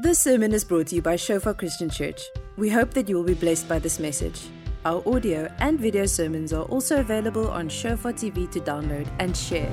This 0.00 0.18
sermon 0.18 0.52
is 0.52 0.64
brought 0.64 0.88
to 0.88 0.96
you 0.96 1.02
by 1.02 1.14
Shofar 1.14 1.54
Christian 1.54 1.88
Church. 1.88 2.20
We 2.56 2.68
hope 2.68 2.90
that 2.94 3.08
you 3.08 3.14
will 3.14 3.22
be 3.22 3.34
blessed 3.34 3.68
by 3.68 3.78
this 3.78 4.00
message. 4.00 4.48
Our 4.84 5.00
audio 5.08 5.48
and 5.60 5.78
video 5.78 6.04
sermons 6.06 6.52
are 6.52 6.64
also 6.64 6.98
available 6.98 7.48
on 7.48 7.68
Shofar 7.68 8.12
TV 8.12 8.50
to 8.50 8.58
download 8.58 9.06
and 9.20 9.36
share. 9.36 9.72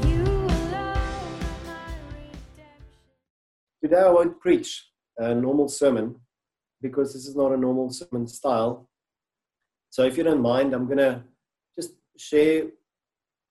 Today 3.81 3.97
I 3.97 4.11
won't 4.11 4.39
preach 4.39 4.91
a 5.17 5.33
normal 5.33 5.67
sermon 5.67 6.17
because 6.83 7.13
this 7.13 7.25
is 7.25 7.35
not 7.35 7.51
a 7.51 7.57
normal 7.57 7.89
sermon 7.89 8.27
style. 8.27 8.87
So 9.89 10.03
if 10.03 10.19
you 10.19 10.23
don't 10.23 10.41
mind, 10.41 10.75
I'm 10.75 10.85
going 10.85 10.99
to 10.99 11.23
just 11.75 11.93
share 12.15 12.65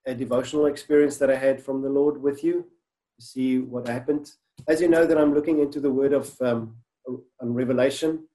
a 0.06 0.14
devotional 0.14 0.66
experience 0.66 1.16
that 1.16 1.30
I 1.32 1.36
had 1.36 1.60
from 1.60 1.82
the 1.82 1.90
Lord 1.90 2.22
with 2.22 2.44
you 2.44 2.66
to 3.18 3.26
see 3.26 3.58
what 3.58 3.88
happened. 3.88 4.30
As 4.68 4.80
you 4.80 4.88
know, 4.88 5.06
that 5.06 5.18
I'm 5.18 5.34
looking 5.34 5.60
into 5.60 5.80
the 5.80 5.90
word 5.90 6.12
of 6.12 6.34
um, 6.40 6.76
on 7.06 7.54
Revelation 7.54 8.26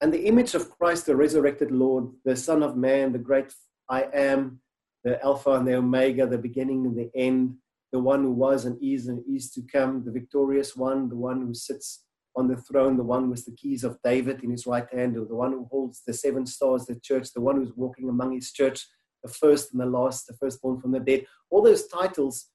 and 0.00 0.12
the 0.12 0.26
image 0.26 0.54
of 0.54 0.70
Christ, 0.70 1.06
the 1.06 1.16
resurrected 1.16 1.70
Lord, 1.70 2.10
the 2.24 2.36
Son 2.36 2.62
of 2.62 2.76
Man, 2.76 3.12
the 3.12 3.18
great 3.18 3.52
I 3.88 4.06
am, 4.12 4.60
the 5.04 5.22
Alpha 5.22 5.52
and 5.52 5.66
the 5.66 5.74
Omega, 5.74 6.26
the 6.26 6.38
beginning 6.38 6.86
and 6.86 6.96
the 6.96 7.10
end, 7.14 7.56
the 7.92 7.98
one 7.98 8.22
who 8.22 8.32
was 8.32 8.64
and 8.64 8.78
is 8.82 9.08
and 9.08 9.22
is 9.28 9.50
to 9.52 9.62
come, 9.72 10.04
the 10.04 10.12
victorious 10.12 10.76
one, 10.76 11.08
the 11.08 11.16
one 11.16 11.40
who 11.46 11.54
sits 11.54 12.04
on 12.36 12.48
the 12.48 12.56
throne, 12.56 12.96
the 12.96 13.02
one 13.02 13.30
with 13.30 13.44
the 13.44 13.56
keys 13.56 13.82
of 13.82 13.98
David 14.04 14.42
in 14.44 14.50
his 14.50 14.66
right 14.66 14.86
hand, 14.92 15.16
or 15.16 15.24
the 15.24 15.34
one 15.34 15.52
who 15.52 15.68
holds 15.70 16.02
the 16.06 16.12
seven 16.12 16.46
stars, 16.46 16.86
the 16.86 17.00
church, 17.00 17.32
the 17.32 17.40
one 17.40 17.56
who's 17.56 17.72
walking 17.76 18.08
among 18.08 18.32
his 18.32 18.52
church, 18.52 18.86
the 19.22 19.30
first 19.30 19.72
and 19.72 19.80
the 19.80 19.86
last, 19.86 20.26
the 20.26 20.34
firstborn 20.34 20.80
from 20.80 20.92
the 20.92 21.00
dead. 21.00 21.26
All 21.50 21.62
those 21.62 21.88
titles 21.88 22.48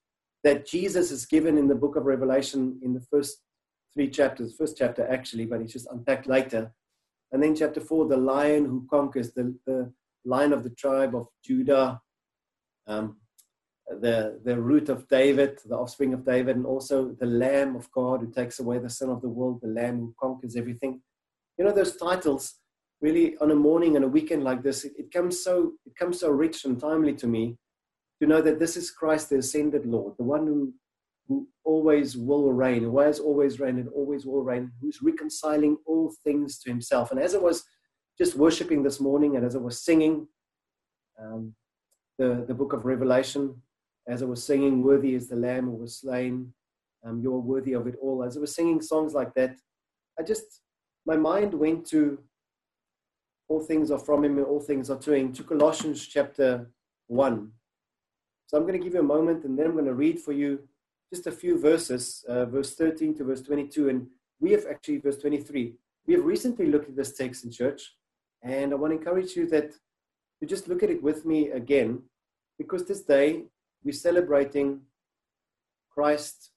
that 0.45 0.67
Jesus 0.67 1.09
is 1.09 1.26
given 1.26 1.58
in 1.58 1.67
the 1.67 1.73
book 1.73 1.95
of 1.95 2.05
Revelation 2.05 2.80
in 2.84 2.94
the 2.94 3.02
first 3.12 3.41
three 3.91 4.08
chapters, 4.08 4.55
first 4.55 4.77
chapter 4.77 5.05
actually, 5.12 5.45
but 5.48 5.59
it's 5.59 5.73
just 5.73 5.88
unpacked 5.90 6.27
later. 6.27 6.71
And 7.31 7.41
then 7.41 7.55
chapter 7.55 7.81
four, 7.81 8.08
the 8.08 8.16
lion 8.16 8.63
who 8.63 8.85
conquers, 8.87 9.32
the, 9.34 9.57
the 9.65 9.91
lion 10.24 10.54
of 10.54 10.63
the 10.63 10.70
tribe 10.70 11.15
of 11.15 11.26
Judah, 11.43 11.99
um, 12.85 13.18
the, 13.90 14.40
the 14.46 14.62
root 14.62 14.87
of 14.87 15.07
David, 15.07 15.57
the 15.65 15.76
offspring 15.76 16.13
of 16.13 16.24
David, 16.24 16.57
and 16.57 16.65
also 16.68 17.15
the 17.20 17.26
Lamb 17.26 17.76
of 17.76 17.91
God 17.91 18.21
who 18.21 18.32
takes 18.32 18.59
away 18.59 18.77
the 18.77 18.90
sin 18.90 19.09
of 19.09 19.24
the 19.24 19.30
world, 19.30 19.62
the 19.63 19.68
Lamb 19.68 19.98
who 19.98 20.15
conquers 20.21 20.55
everything. 20.55 21.02
You 21.57 21.65
know, 21.65 21.71
those 21.71 21.98
titles 21.98 22.54
really 23.02 23.35
on 23.37 23.49
a 23.49 23.55
morning 23.55 23.96
and 23.96 24.05
a 24.05 24.07
weekend 24.07 24.43
like 24.43 24.62
this, 24.62 24.85
it, 24.85 24.93
it 24.96 25.12
comes 25.12 25.43
so 25.43 25.74
it 25.87 25.96
comes 25.96 26.20
so 26.20 26.30
rich 26.30 26.65
and 26.65 26.80
timely 26.80 27.15
to 27.15 27.26
me 27.26 27.57
to 28.21 28.27
know 28.27 28.41
that 28.41 28.60
this 28.60 28.77
is 28.77 28.91
Christ, 28.91 29.30
the 29.30 29.38
ascended 29.38 29.85
Lord, 29.85 30.13
the 30.18 30.24
one 30.24 30.48
who 30.48 30.74
who 31.27 31.48
always 31.63 32.16
will 32.16 32.52
reign, 32.54 32.84
who 32.84 32.99
has 32.99 33.20
always 33.20 33.60
reigned 33.60 33.80
and 33.80 33.90
always 33.90 34.26
will 34.26 34.44
reign, 34.44 34.71
who's 34.80 35.02
reconciling 35.02 35.77
all 35.85 36.13
things 36.24 36.60
to 36.60 36.70
himself. 36.70 37.12
And 37.12 37.20
as 37.20 37.34
I 37.34 37.40
was 37.40 37.63
just 38.18 38.36
worshiping 38.36 38.84
this 38.84 38.99
morning 38.99 39.36
and 39.36 39.46
as 39.46 39.55
I 39.55 39.60
was 39.60 39.84
singing 39.84 40.27
um, 41.20 41.55
the, 42.18 42.46
the 42.48 42.54
book 42.54 42.74
of 42.74 42.86
Revelation, 42.86 43.60
as 44.08 44.21
I 44.21 44.26
was 44.26 44.43
singing, 44.43 44.84
Worthy 44.84 45.16
is 45.16 45.27
the 45.27 45.36
Lamb 45.36 45.66
who 45.66 45.77
was 45.77 45.99
slain, 45.99 46.54
um, 47.04 47.20
you're 47.21 47.40
worthy 47.40 47.74
of 47.74 47.88
it 47.88 47.96
all. 48.02 48.24
As 48.24 48.38
I 48.38 48.40
was 48.40 48.54
singing 48.54 48.82
songs 48.82 49.13
like 49.13 49.34
that, 49.34 49.55
I 50.20 50.24
just, 50.24 50.62
my 51.05 51.16
mind 51.16 51.54
went 51.54 51.86
to 51.88 52.20
all 53.48 53.62
things 53.62 53.91
are 53.91 53.99
from 53.99 54.26
him 54.26 54.38
and 54.38 54.46
all 54.46 54.60
things 54.60 54.90
are 54.90 54.99
to 54.99 55.13
him, 55.13 55.34
to 55.34 55.43
Colossians 55.43 56.05
chapter 56.05 56.70
1. 57.08 57.52
So 58.48 58.57
I'm 58.57 58.63
going 58.63 58.79
to 58.79 58.84
give 58.84 58.93
you 58.93 58.99
a 58.99 59.04
moment 59.04 59.43
and 59.43 59.57
then 59.57 59.68
I'm 59.68 59.74
going 59.74 59.85
to 59.85 59.93
read 59.93 60.20
for 60.20 60.32
you 60.32 60.68
just 61.13 61.27
a 61.27 61.32
few 61.32 61.57
verses, 61.57 62.24
uh, 62.27 62.46
verse 62.46 62.76
13 62.76 63.15
to 63.15 63.24
verse 63.24 63.41
22. 63.41 63.90
And 63.90 64.07
we 64.40 64.52
have 64.52 64.66
actually, 64.69 64.97
verse 64.97 65.18
23, 65.18 65.74
we 66.07 66.13
have 66.13 66.24
recently 66.24 66.68
looked 66.68 66.90
at 66.90 66.96
this 66.96 67.16
text 67.16 67.44
in 67.46 67.52
church. 67.52 67.96
And 68.44 68.72
I 68.72 68.75
want 68.75 68.91
to 68.91 68.97
encourage 68.97 69.35
you 69.35 69.47
that 69.47 69.74
you 70.40 70.47
just 70.47 70.68
look 70.68 70.84
at 70.84 70.90
it 70.90 71.02
with 71.02 71.25
me 71.25 71.50
again, 71.50 72.03
because 72.57 72.86
this 72.86 73.02
day 73.02 73.46
we're 73.84 73.94
celebrating 73.94 74.81
Christ, 75.90 76.52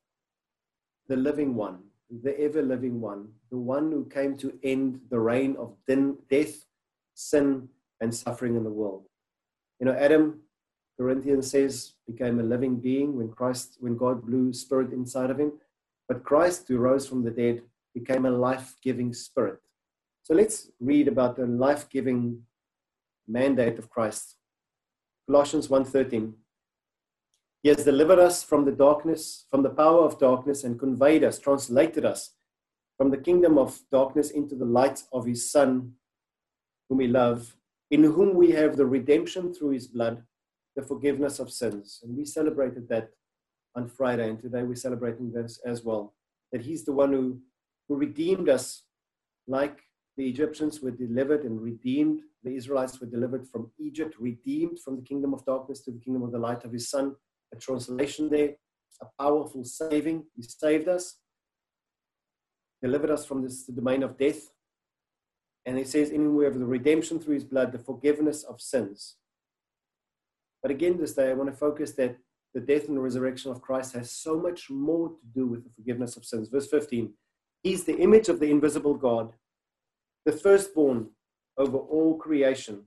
the 1.09 1.17
living 1.17 1.55
one, 1.55 1.79
the 2.11 2.39
ever 2.41 2.63
living 2.63 3.01
one, 3.01 3.29
the 3.51 3.57
one 3.57 3.91
who 3.91 4.05
came 4.07 4.37
to 4.39 4.59
end 4.63 5.01
the 5.11 5.21
reign 5.21 5.57
of 5.59 5.75
death, 5.87 6.65
sin, 7.15 7.69
and 8.01 8.15
suffering 8.15 8.57
in 8.57 8.65
the 8.65 8.71
world. 8.71 9.07
You 9.81 9.87
know, 9.87 9.93
Adam 9.93 10.41
Corinthians 10.99 11.51
says, 11.51 11.93
became 12.07 12.41
a 12.41 12.43
living 12.43 12.77
being 12.77 13.17
when 13.17 13.29
Christ, 13.29 13.77
when 13.79 13.97
God 13.97 14.27
blew 14.27 14.53
spirit 14.53 14.93
inside 14.93 15.31
of 15.31 15.39
him. 15.39 15.53
But 16.09 16.25
Christ, 16.25 16.67
who 16.67 16.79
rose 16.79 17.07
from 17.07 17.23
the 17.23 17.31
dead, 17.31 17.63
became 17.95 18.27
a 18.27 18.31
life-giving 18.31 19.15
spirit. 19.15 19.61
So 20.25 20.35
let's 20.35 20.71
read 20.81 21.07
about 21.07 21.37
the 21.37 21.47
life-giving 21.47 22.43
mandate 23.29 23.79
of 23.79 23.89
Christ. 23.89 24.37
Colossians 25.27 25.69
1:13. 25.69 26.35
He 27.63 27.69
has 27.69 27.85
delivered 27.85 28.19
us 28.19 28.43
from 28.43 28.65
the 28.65 28.73
darkness, 28.73 29.47
from 29.51 29.63
the 29.63 29.71
power 29.71 30.05
of 30.05 30.19
darkness, 30.19 30.65
and 30.65 30.79
conveyed 30.79 31.23
us, 31.23 31.39
translated 31.39 32.05
us 32.05 32.35
from 32.97 33.11
the 33.11 33.19
kingdom 33.19 33.59
of 33.59 33.81
darkness 33.93 34.31
into 34.31 34.55
the 34.57 34.65
light 34.65 35.05
of 35.13 35.27
his 35.27 35.51
Son, 35.51 35.95
whom 36.89 36.99
we 36.99 37.07
love, 37.07 37.57
in 37.91 38.03
whom 38.05 38.35
we 38.35 38.51
have 38.53 38.77
the 38.77 38.87
redemption 38.87 39.53
through 39.53 39.71
his 39.71 39.87
blood 39.87 40.25
the 40.79 40.87
forgiveness 40.87 41.41
of 41.41 41.51
sins. 41.51 41.99
And 42.05 42.17
we 42.17 42.25
celebrated 42.25 42.89
that 42.89 43.11
on 43.75 43.89
Friday, 43.89 44.29
and 44.29 44.39
today 44.39 44.63
we're 44.63 44.77
celebrating 44.77 45.33
this 45.33 45.61
as 45.67 45.83
well. 45.83 46.15
That 46.53 46.63
He's 46.63 46.85
the 46.85 46.93
one 46.93 47.13
who, 47.13 47.41
who 47.89 47.97
redeemed 47.97 48.49
us, 48.49 48.85
like 49.49 49.81
the 50.17 50.29
Egyptians 50.29 50.81
were 50.81 50.93
delivered 50.93 51.43
and 51.43 51.61
redeemed. 51.61 52.21
The 52.45 52.55
Israelites 52.55 53.01
were 53.01 53.09
delivered 53.09 53.49
from 53.49 53.73
Egypt, 53.81 54.15
redeemed 54.21 54.79
from 54.79 54.95
the 54.95 55.03
kingdom 55.03 55.35
of 55.35 55.45
darkness 55.45 55.81
to 55.81 55.91
the 55.91 55.99
kingdom 55.99 56.23
of 56.23 56.31
the 56.31 56.39
light 56.39 56.65
of 56.65 56.73
His 56.73 56.89
Son. 56.89 57.17
A 57.53 57.57
translation 57.57 58.31
there, 58.31 58.53
a 59.03 59.07
powerful 59.21 59.65
saving. 59.65 60.27
He 60.37 60.43
saved 60.43 60.87
us, 60.87 61.17
delivered 62.81 63.11
us 63.11 63.27
from 63.27 63.43
this 63.43 63.65
domain 63.65 64.05
of 64.05 64.17
death. 64.17 64.53
And 65.67 65.77
He 65.77 65.83
says, 65.83 66.11
in 66.11 66.37
we 66.37 66.45
have 66.45 66.57
the 66.57 66.65
redemption 66.65 67.19
through 67.19 67.35
His 67.35 67.45
blood, 67.53 67.73
the 67.73 67.81
forgiveness 67.81 68.45
of 68.45 68.61
sins. 68.61 69.17
But 70.63 70.71
again, 70.71 70.99
this 70.99 71.15
day, 71.15 71.31
I 71.31 71.35
want 71.35 71.51
to 71.51 71.57
focus 71.57 71.93
that 71.93 72.17
the 72.55 72.61
death 72.61 72.89
and 72.89 73.03
resurrection 73.03 73.51
of 73.51 73.63
Christ 73.63 73.95
has 73.95 74.11
so 74.11 74.39
much 74.39 74.71
more 74.71 75.11
to 75.11 75.27
do 75.35 75.47
with 75.47 75.65
the 75.65 75.71
forgiveness 75.71 76.17
of 76.17 76.25
sins. 76.25 76.49
Verse 76.49 76.69
15 76.69 77.13
He's 77.63 77.85
the 77.85 77.99
image 77.99 78.29
of 78.29 78.41
the 78.41 78.51
invisible 78.51 78.95
God, 78.95 79.33
the 80.25 80.33
firstborn 80.33 81.11
over 81.57 81.77
all 81.77 82.17
creation. 82.17 82.85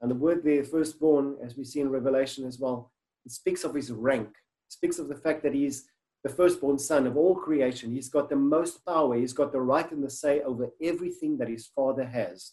And 0.00 0.10
the 0.10 0.16
word 0.16 0.42
there, 0.42 0.64
firstborn, 0.64 1.36
as 1.44 1.56
we 1.56 1.64
see 1.64 1.80
in 1.80 1.90
Revelation 1.90 2.44
as 2.44 2.58
well, 2.58 2.92
it 3.24 3.30
speaks 3.30 3.62
of 3.62 3.74
his 3.74 3.92
rank, 3.92 4.28
it 4.28 4.72
speaks 4.72 4.98
of 4.98 5.08
the 5.08 5.16
fact 5.16 5.42
that 5.44 5.54
he's 5.54 5.84
the 6.24 6.28
firstborn 6.28 6.78
son 6.78 7.06
of 7.06 7.16
all 7.16 7.34
creation. 7.34 7.92
He's 7.92 8.08
got 8.08 8.28
the 8.28 8.36
most 8.36 8.84
power, 8.84 9.16
he's 9.16 9.32
got 9.32 9.52
the 9.52 9.60
right 9.60 9.90
and 9.90 10.02
the 10.02 10.10
say 10.10 10.40
over 10.40 10.70
everything 10.80 11.36
that 11.38 11.48
his 11.48 11.66
father 11.66 12.04
has. 12.04 12.52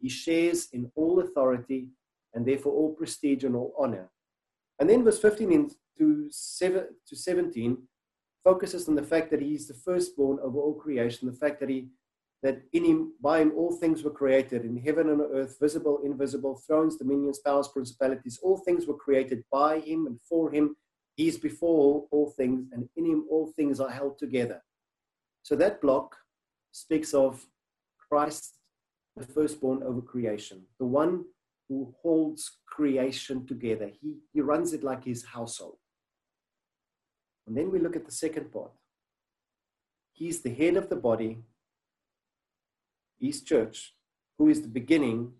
He 0.00 0.08
shares 0.08 0.68
in 0.72 0.90
all 0.94 1.20
authority 1.20 1.88
and 2.34 2.46
therefore 2.46 2.72
all 2.72 2.94
prestige 2.94 3.44
and 3.44 3.56
all 3.56 3.74
honor. 3.78 4.10
And 4.78 4.88
then 4.88 5.04
verse 5.04 5.20
15 5.20 5.70
to 5.98 6.30
17 6.30 7.78
focuses 8.42 8.88
on 8.88 8.94
the 8.94 9.02
fact 9.02 9.30
that 9.30 9.42
he 9.42 9.54
is 9.54 9.68
the 9.68 9.74
firstborn 9.74 10.38
of 10.42 10.56
all 10.56 10.74
creation, 10.74 11.28
the 11.28 11.36
fact 11.36 11.60
that 11.60 11.68
he 11.68 11.88
that 12.42 12.62
in 12.72 12.84
him 12.84 13.12
by 13.20 13.40
him 13.40 13.52
all 13.56 13.72
things 13.72 14.02
were 14.02 14.10
created 14.10 14.64
in 14.64 14.76
heaven 14.76 15.10
and 15.10 15.20
earth 15.20 15.56
visible 15.60 16.00
invisible 16.04 16.60
thrones 16.66 16.96
dominions 16.96 17.38
powers 17.38 17.68
principalities 17.68 18.38
all 18.42 18.56
things 18.56 18.86
were 18.86 18.96
created 18.96 19.44
by 19.52 19.78
him 19.80 20.06
and 20.06 20.18
for 20.28 20.50
him 20.50 20.76
he's 21.16 21.36
before 21.36 21.78
all, 21.84 22.08
all 22.10 22.30
things 22.30 22.66
and 22.72 22.88
in 22.96 23.04
him 23.04 23.26
all 23.30 23.52
things 23.56 23.80
are 23.80 23.90
held 23.90 24.18
together 24.18 24.62
so 25.42 25.54
that 25.54 25.80
block 25.80 26.16
speaks 26.72 27.12
of 27.12 27.44
christ 28.08 28.56
the 29.16 29.26
firstborn 29.26 29.82
over 29.82 30.00
creation 30.00 30.62
the 30.78 30.86
one 30.86 31.24
who 31.70 31.94
holds 32.02 32.58
creation 32.66 33.46
together. 33.46 33.88
He, 34.02 34.16
he 34.32 34.40
runs 34.40 34.72
it 34.72 34.82
like 34.82 35.04
his 35.04 35.24
household. 35.24 35.76
And 37.46 37.56
then 37.56 37.70
we 37.70 37.78
look 37.78 37.94
at 37.94 38.04
the 38.04 38.12
second 38.12 38.52
part. 38.52 38.72
He's 40.12 40.42
the 40.42 40.52
head 40.52 40.76
of 40.76 40.88
the 40.88 40.96
body, 40.96 41.38
his 43.20 43.42
church, 43.42 43.94
who 44.36 44.48
is 44.48 44.62
the 44.62 44.68
beginning, 44.68 45.32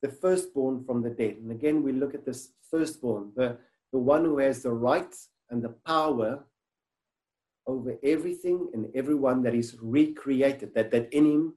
the 0.00 0.08
firstborn 0.08 0.84
from 0.84 1.02
the 1.02 1.10
dead. 1.10 1.36
And 1.36 1.50
again, 1.50 1.82
we 1.82 1.92
look 1.92 2.14
at 2.14 2.24
this 2.24 2.48
firstborn, 2.70 3.32
the, 3.36 3.58
the 3.92 3.98
one 3.98 4.24
who 4.24 4.38
has 4.38 4.62
the 4.62 4.72
right 4.72 5.14
and 5.50 5.62
the 5.62 5.74
power 5.86 6.44
over 7.66 7.98
everything 8.02 8.70
and 8.72 8.88
everyone 8.94 9.42
that 9.42 9.54
is 9.54 9.76
recreated, 9.82 10.74
that, 10.74 10.90
that 10.92 11.12
in 11.12 11.26
him 11.26 11.54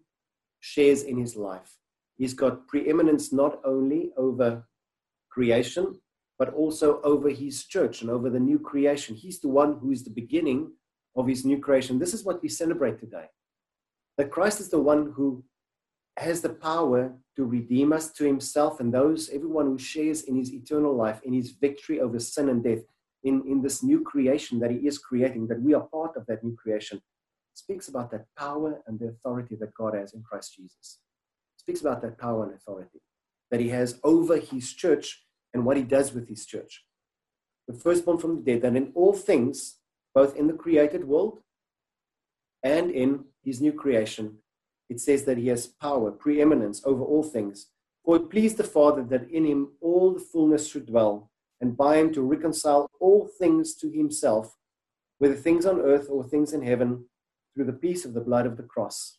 shares 0.60 1.04
in 1.04 1.18
his 1.18 1.38
life. 1.38 1.78
He's 2.18 2.34
got 2.34 2.68
preeminence 2.68 3.32
not 3.32 3.60
only 3.64 4.12
over 4.18 4.68
creation, 5.30 6.00
but 6.40 6.54
also 6.54 7.02
over 7.02 7.30
his 7.30 7.66
church 7.66 8.02
and 8.02 8.10
over 8.10 8.30
the 8.30 8.40
new 8.40 8.60
creation. 8.60 9.16
He's 9.16 9.40
the 9.40 9.50
one 9.50 9.78
who 9.80 9.92
is 9.92 10.04
the 10.04 10.10
beginning 10.10 10.72
of 11.16 11.28
his 11.28 11.46
new 11.46 11.60
creation. 11.60 12.00
This 12.00 12.14
is 12.14 12.24
what 12.24 12.42
we 12.42 12.50
celebrate 12.50 13.00
today. 13.00 13.28
that 14.18 14.32
Christ 14.32 14.60
is 14.60 14.70
the 14.70 14.80
one 14.80 15.14
who 15.16 15.44
has 16.18 16.42
the 16.42 16.50
power 16.50 17.14
to 17.36 17.46
redeem 17.46 17.94
us 17.94 18.12
to 18.14 18.26
himself 18.26 18.80
and 18.80 18.92
those, 18.92 19.30
everyone 19.30 19.68
who 19.68 19.78
shares 19.78 20.24
in 20.24 20.36
his 20.36 20.52
eternal 20.52 20.96
life, 20.96 21.22
in 21.24 21.34
his 21.34 21.52
victory 21.52 22.00
over 22.02 22.20
sin 22.20 22.50
and 22.50 22.64
death, 22.64 22.80
in, 23.24 23.44
in 23.48 23.62
this 23.62 23.84
new 23.84 24.02
creation 24.02 24.60
that 24.60 24.72
he 24.72 24.78
is 24.88 24.98
creating, 24.98 25.48
that 25.48 25.62
we 25.62 25.74
are 25.76 25.88
part 25.94 26.16
of 26.18 26.26
that 26.26 26.44
new 26.44 26.56
creation, 26.56 27.00
speaks 27.54 27.88
about 27.88 28.10
that 28.12 28.26
power 28.36 28.82
and 28.88 29.00
the 29.00 29.10
authority 29.10 29.56
that 29.60 29.74
God 29.76 29.94
has 29.94 30.14
in 30.14 30.24
Christ 30.24 30.56
Jesus. 30.56 31.00
Speaks 31.68 31.82
about 31.82 32.02
that 32.02 32.18
power 32.18 32.46
and 32.46 32.54
authority 32.54 33.02
that 33.52 33.60
he 33.60 33.68
has 33.68 34.00
over 34.02 34.38
his 34.38 34.72
church 34.72 35.26
and 35.54 35.66
what 35.66 35.76
he 35.76 35.84
does 35.84 36.14
with 36.14 36.30
his 36.30 36.46
church. 36.46 36.86
The 37.68 37.74
firstborn 37.74 38.20
from 38.20 38.38
the 38.38 38.42
dead, 38.42 38.62
that 38.62 38.78
in 38.78 38.94
all 38.96 39.12
things, 39.12 39.80
both 40.16 40.38
in 40.38 40.48
the 40.48 40.54
created 40.54 41.04
world 41.04 41.40
and 42.64 42.90
in 42.90 43.26
his 43.44 43.60
new 43.60 43.74
creation, 43.74 44.38
it 44.90 45.02
says 45.02 45.26
that 45.26 45.38
he 45.38 45.48
has 45.48 45.68
power, 45.68 46.10
preeminence 46.10 46.82
over 46.86 47.04
all 47.04 47.24
things. 47.24 47.68
For 48.06 48.16
it 48.16 48.30
pleased 48.30 48.56
the 48.56 48.64
Father 48.64 49.04
that 49.04 49.30
in 49.30 49.44
him 49.44 49.74
all 49.82 50.14
the 50.14 50.22
fullness 50.22 50.70
should 50.70 50.86
dwell, 50.86 51.32
and 51.60 51.76
by 51.76 51.98
him 51.98 52.14
to 52.14 52.22
reconcile 52.22 52.90
all 53.02 53.28
things 53.28 53.76
to 53.76 53.90
himself, 53.90 54.56
whether 55.18 55.36
things 55.36 55.66
on 55.66 55.82
earth 55.82 56.08
or 56.10 56.24
things 56.24 56.54
in 56.54 56.62
heaven, 56.62 57.08
through 57.54 57.66
the 57.66 57.74
peace 57.74 58.06
of 58.06 58.14
the 58.14 58.22
blood 58.22 58.46
of 58.46 58.56
the 58.56 58.64
cross. 58.64 59.18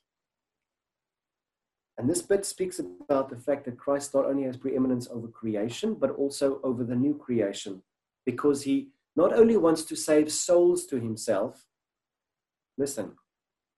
And 1.99 2.09
this 2.09 2.23
bit 2.23 2.47
speaks 2.47 2.79
about 2.79 3.29
the 3.29 3.37
fact 3.37 3.65
that 3.65 3.77
Christ 3.77 4.15
not 4.15 4.25
only 4.25 4.45
has 4.45 4.57
preeminence 4.57 5.09
over 5.11 5.27
creation, 5.27 5.95
but 5.95 6.13
also 6.13 6.61
over 6.63 6.85
the 6.85 6.95
new 6.95 7.15
creation, 7.15 7.83
because 8.25 8.63
he 8.63 8.91
not 9.17 9.33
only 9.33 9.57
wants 9.57 9.83
to 9.87 9.97
save 9.97 10.31
souls 10.31 10.87
to 10.87 11.01
himself, 11.01 11.67
listen, 12.77 13.17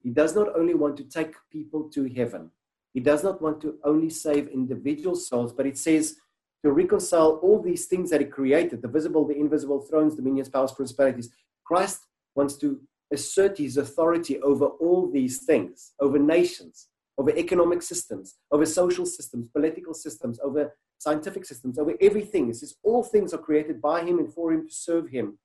he 0.02 0.10
does 0.10 0.34
not 0.34 0.54
only 0.54 0.74
want 0.74 0.98
to 0.98 1.04
take 1.04 1.34
people 1.50 1.88
to 1.94 2.12
heaven, 2.14 2.50
he 2.92 3.00
does 3.00 3.24
not 3.24 3.40
want 3.40 3.60
to 3.62 3.78
only 3.84 4.10
save 4.10 4.48
individual 4.48 5.16
souls, 5.16 5.52
but 5.52 5.66
it 5.66 5.78
says 5.78 6.16
to 6.62 6.72
reconcile 6.72 7.38
all 7.42 7.62
these 7.62 7.86
things 7.86 8.10
that 8.10 8.20
he 8.20 8.26
created 8.26 8.82
the 8.82 8.88
visible, 8.88 9.26
the 9.26 9.38
invisible, 9.38 9.80
thrones, 9.80 10.14
dominions, 10.14 10.50
powers, 10.50 10.72
principalities. 10.72 11.30
Christ 11.64 12.06
wants 12.34 12.56
to 12.56 12.80
assert 13.10 13.56
his 13.56 13.78
authority 13.78 14.38
over 14.42 14.66
all 14.66 15.10
these 15.10 15.38
things, 15.38 15.92
over 16.00 16.18
nations, 16.18 16.88
over 17.20 17.36
economic 17.36 17.82
systems, 17.82 18.36
over 18.50 18.64
social 18.64 19.04
systems, 19.04 19.46
political 19.50 19.92
systems, 19.92 20.40
over 20.42 20.74
scientific 20.96 21.44
systems, 21.44 21.78
over 21.78 21.92
everything. 22.00 22.46
He 22.46 22.54
says 22.54 22.76
all 22.82 23.02
things 23.02 23.34
are 23.34 23.38
created 23.38 23.82
by 23.82 24.00
him 24.00 24.18
and 24.18 24.32
for 24.32 24.50
him 24.54 24.66
to 24.66 24.74
serve 24.74 25.10
him. 25.10 25.38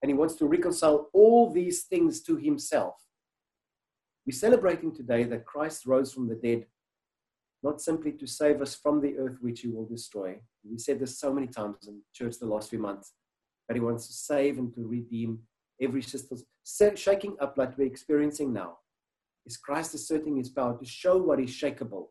And 0.00 0.10
he 0.10 0.14
wants 0.14 0.36
to 0.36 0.46
reconcile 0.46 1.10
all 1.12 1.52
these 1.52 1.82
things 1.82 2.22
to 2.22 2.36
himself. 2.36 2.94
We're 4.24 4.32
celebrating 4.32 4.94
today 4.94 5.24
that 5.24 5.44
Christ 5.44 5.86
rose 5.86 6.12
from 6.12 6.28
the 6.28 6.36
dead, 6.36 6.66
not 7.64 7.80
simply 7.80 8.12
to 8.12 8.26
save 8.28 8.62
us 8.62 8.76
from 8.76 9.00
the 9.00 9.18
earth 9.18 9.38
which 9.40 9.62
he 9.62 9.68
will 9.68 9.86
destroy. 9.86 10.38
We 10.70 10.78
said 10.78 11.00
this 11.00 11.18
so 11.18 11.34
many 11.34 11.48
times 11.48 11.88
in 11.88 12.00
church 12.14 12.38
the 12.38 12.46
last 12.46 12.70
few 12.70 12.78
months, 12.78 13.14
that 13.66 13.74
he 13.74 13.80
wants 13.80 14.06
to 14.06 14.12
save 14.12 14.58
and 14.58 14.72
to 14.74 14.86
redeem 14.86 15.40
every 15.82 16.02
system, 16.02 16.38
shaking 16.94 17.34
up 17.40 17.58
like 17.58 17.76
we're 17.76 17.88
experiencing 17.88 18.52
now. 18.52 18.78
Is 19.48 19.56
Christ 19.56 19.94
asserting 19.94 20.36
his 20.36 20.50
power 20.50 20.76
to 20.78 20.84
show 20.84 21.16
what 21.16 21.40
is 21.40 21.48
shakable, 21.48 22.08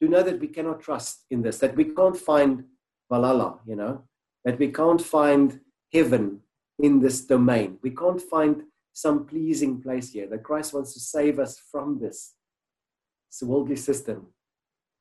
to 0.00 0.08
know 0.08 0.22
that 0.22 0.40
we 0.40 0.48
cannot 0.48 0.80
trust 0.80 1.26
in 1.30 1.42
this, 1.42 1.58
that 1.58 1.76
we 1.76 1.84
can't 1.84 2.16
find 2.16 2.64
Valhalla, 3.10 3.60
you 3.66 3.76
know, 3.76 4.04
that 4.46 4.58
we 4.58 4.68
can't 4.68 5.02
find 5.02 5.60
heaven 5.92 6.40
in 6.78 7.00
this 7.00 7.20
domain. 7.20 7.78
We 7.82 7.90
can't 7.90 8.22
find 8.22 8.62
some 8.94 9.26
pleasing 9.26 9.82
place 9.82 10.12
here, 10.12 10.26
that 10.28 10.42
Christ 10.42 10.72
wants 10.72 10.94
to 10.94 11.00
save 11.00 11.38
us 11.38 11.58
from 11.70 12.00
this, 12.00 12.34
worldly 13.42 13.76
system, 13.76 14.28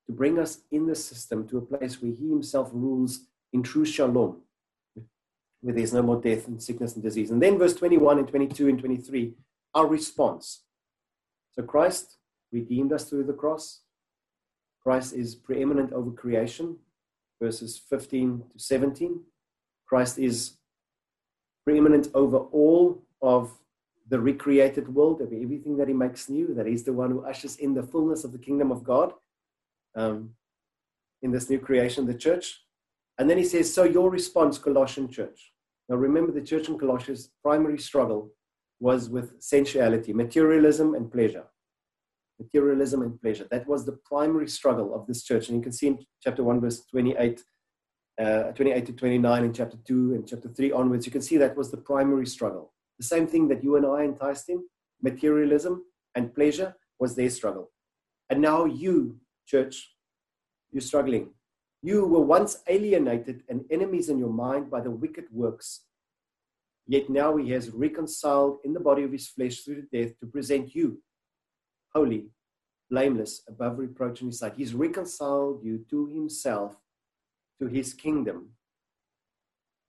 to 0.08 0.12
bring 0.12 0.38
us 0.38 0.60
in 0.70 0.88
the 0.88 0.96
system 0.96 1.48
to 1.48 1.58
a 1.58 1.62
place 1.62 2.02
where 2.02 2.12
He 2.12 2.28
Himself 2.30 2.70
rules 2.74 3.22
in 3.54 3.64
true 3.64 3.86
shalom, 3.86 4.42
where 5.62 5.74
there's 5.74 5.94
no 5.94 6.02
more 6.02 6.22
death 6.22 6.48
and 6.48 6.62
sickness 6.62 6.96
and 6.96 7.04
disease. 7.04 7.32
And 7.32 7.42
then 7.42 7.58
verse 7.58 7.76
21 7.76 8.20
and 8.20 8.28
22 8.28 8.68
and 8.68 8.78
23, 8.78 9.36
our 9.74 9.88
response. 9.88 10.64
So 11.58 11.66
Christ 11.66 12.18
redeemed 12.52 12.94
us 12.94 13.10
through 13.10 13.24
the 13.24 13.34
cross. 13.34 13.82
Christ 14.82 15.14
is 15.14 15.34
preeminent 15.34 15.92
over 15.92 16.12
creation, 16.12 16.78
verses 17.42 17.82
15 17.90 18.44
to 18.54 18.60
17. 18.60 19.22
Christ 19.88 20.20
is 20.20 20.58
preeminent 21.66 22.10
over 22.14 22.38
all 22.38 23.04
of 23.22 23.52
the 24.08 24.20
recreated 24.20 24.94
world, 24.94 25.20
of 25.20 25.34
everything 25.34 25.78
that 25.78 25.88
he 25.88 25.94
makes 25.94 26.30
new, 26.30 26.54
that 26.54 26.68
he's 26.68 26.84
the 26.84 26.94
one 26.94 27.12
who 27.12 27.26
ushers 27.26 27.58
in 27.58 27.74
the 27.74 27.84
fullness 27.84 28.24
of 28.24 28.32
the 28.32 28.38
kingdom 28.38 28.72
of 28.72 28.84
God 28.84 29.14
um, 29.96 30.30
in 31.24 31.32
this 31.32 31.50
new 31.50 31.60
creation, 31.60 32.06
the 32.06 32.14
church. 32.14 32.62
And 33.18 33.30
then 33.30 33.38
he 33.38 33.44
says, 33.44 33.74
So 33.74 33.84
your 33.84 34.10
response, 34.10 34.58
Colossian 34.58 35.10
church. 35.10 35.52
Now 35.90 35.96
remember, 35.96 36.32
the 36.32 36.42
church 36.42 36.70
in 36.70 36.78
Colossians' 36.78 37.32
primary 37.44 37.80
struggle 37.80 38.32
was 38.80 39.10
with 39.10 39.42
sensuality, 39.42 40.14
materialism, 40.14 40.94
and 40.94 41.12
pleasure. 41.12 41.46
Materialism 42.40 43.02
and 43.02 43.20
pleasure. 43.22 43.48
That 43.50 43.68
was 43.68 43.86
the 43.86 43.98
primary 44.06 44.48
struggle 44.48 44.94
of 44.94 45.08
this 45.08 45.24
church. 45.24 45.50
And 45.50 45.58
you 45.58 45.64
can 45.64 45.72
see 45.72 45.88
in 45.88 46.06
chapter 46.24 46.44
1, 46.44 46.62
verse 46.62 46.86
28, 46.86 47.42
uh, 48.20 48.44
28 48.52 48.86
to 48.86 48.94
29, 48.94 49.44
in 49.44 49.54
chapter 49.54 49.78
2 49.86 50.14
and 50.14 50.28
chapter 50.28 50.50
3 50.50 50.72
onwards, 50.72 51.06
you 51.06 51.12
can 51.12 51.22
see 51.22 51.38
that 51.38 51.58
was 51.58 51.72
the 51.72 51.78
primary 51.78 52.28
struggle. 52.28 52.74
The 53.00 53.06
same 53.06 53.28
thing 53.28 53.48
that 53.48 53.64
you 53.64 53.76
and 53.76 53.86
I 53.86 54.04
enticed 54.04 54.50
him, 54.50 54.68
materialism 55.02 55.84
and 56.16 56.34
pleasure, 56.34 56.76
was 57.00 57.16
their 57.16 57.30
struggle. 57.30 57.72
And 58.30 58.42
now 58.42 58.66
you, 58.66 59.18
church, 59.48 59.94
you're 60.72 60.82
struggling. 60.82 61.30
You 61.82 62.06
were 62.06 62.22
once 62.22 62.58
alienated 62.68 63.44
and 63.50 63.66
enemies 63.72 64.10
in 64.10 64.18
your 64.18 64.34
mind 64.34 64.70
by 64.70 64.82
the 64.82 64.92
wicked 64.92 65.26
works. 65.32 65.82
Yet 66.88 67.10
now 67.10 67.36
he 67.36 67.52
has 67.52 67.70
reconciled 67.70 68.60
in 68.64 68.74
the 68.74 68.80
body 68.80 69.04
of 69.04 69.12
his 69.12 69.28
flesh 69.28 69.62
through 69.62 69.82
the 69.82 69.98
death 69.98 70.18
to 70.20 70.26
present 70.26 70.74
you 70.74 71.02
holy, 71.94 72.30
blameless, 72.90 73.42
above 73.48 73.78
reproach 73.78 74.22
in 74.22 74.28
his 74.28 74.40
sight. 74.40 74.54
He's 74.56 74.74
reconciled 74.74 75.64
you 75.64 75.86
to 75.90 76.08
himself, 76.08 76.76
to 77.60 77.68
his 77.68 77.94
kingdom, 77.94 78.52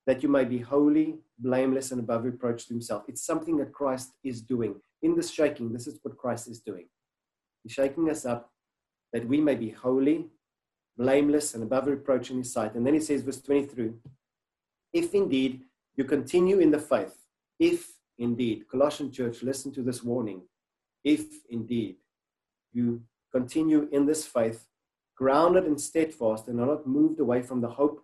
that 0.06 0.22
you 0.22 0.28
may 0.28 0.44
be 0.44 0.58
holy, 0.58 1.18
blameless, 1.38 1.92
and 1.92 2.00
above 2.00 2.24
reproach 2.24 2.66
to 2.66 2.74
himself. 2.74 3.04
It's 3.06 3.24
something 3.24 3.58
that 3.58 3.72
Christ 3.72 4.10
is 4.24 4.40
doing. 4.40 4.74
In 5.02 5.14
this 5.14 5.30
shaking, 5.30 5.72
this 5.72 5.86
is 5.86 6.00
what 6.02 6.16
Christ 6.16 6.48
is 6.48 6.60
doing. 6.60 6.88
He's 7.62 7.72
shaking 7.72 8.10
us 8.10 8.24
up 8.24 8.50
that 9.12 9.26
we 9.26 9.40
may 9.40 9.54
be 9.54 9.70
holy, 9.70 10.30
blameless, 10.96 11.54
and 11.54 11.62
above 11.62 11.86
reproach 11.86 12.30
in 12.30 12.38
his 12.38 12.52
sight. 12.52 12.74
And 12.74 12.84
then 12.86 12.94
he 12.94 13.00
says, 13.00 13.22
verse 13.22 13.40
23 13.40 13.92
If 14.92 15.14
indeed 15.14 15.64
you 15.98 16.04
continue 16.04 16.60
in 16.60 16.70
the 16.70 16.78
faith, 16.78 17.26
if 17.58 17.92
indeed, 18.18 18.68
Colossian 18.70 19.10
church, 19.10 19.42
listen 19.42 19.72
to 19.72 19.82
this 19.82 20.02
warning. 20.04 20.42
If 21.02 21.24
indeed 21.50 21.96
you 22.72 23.02
continue 23.32 23.88
in 23.90 24.06
this 24.06 24.24
faith, 24.24 24.68
grounded 25.16 25.64
and 25.64 25.80
steadfast, 25.80 26.46
and 26.46 26.60
are 26.60 26.66
not 26.66 26.86
moved 26.86 27.18
away 27.18 27.42
from 27.42 27.60
the 27.60 27.68
hope 27.68 28.00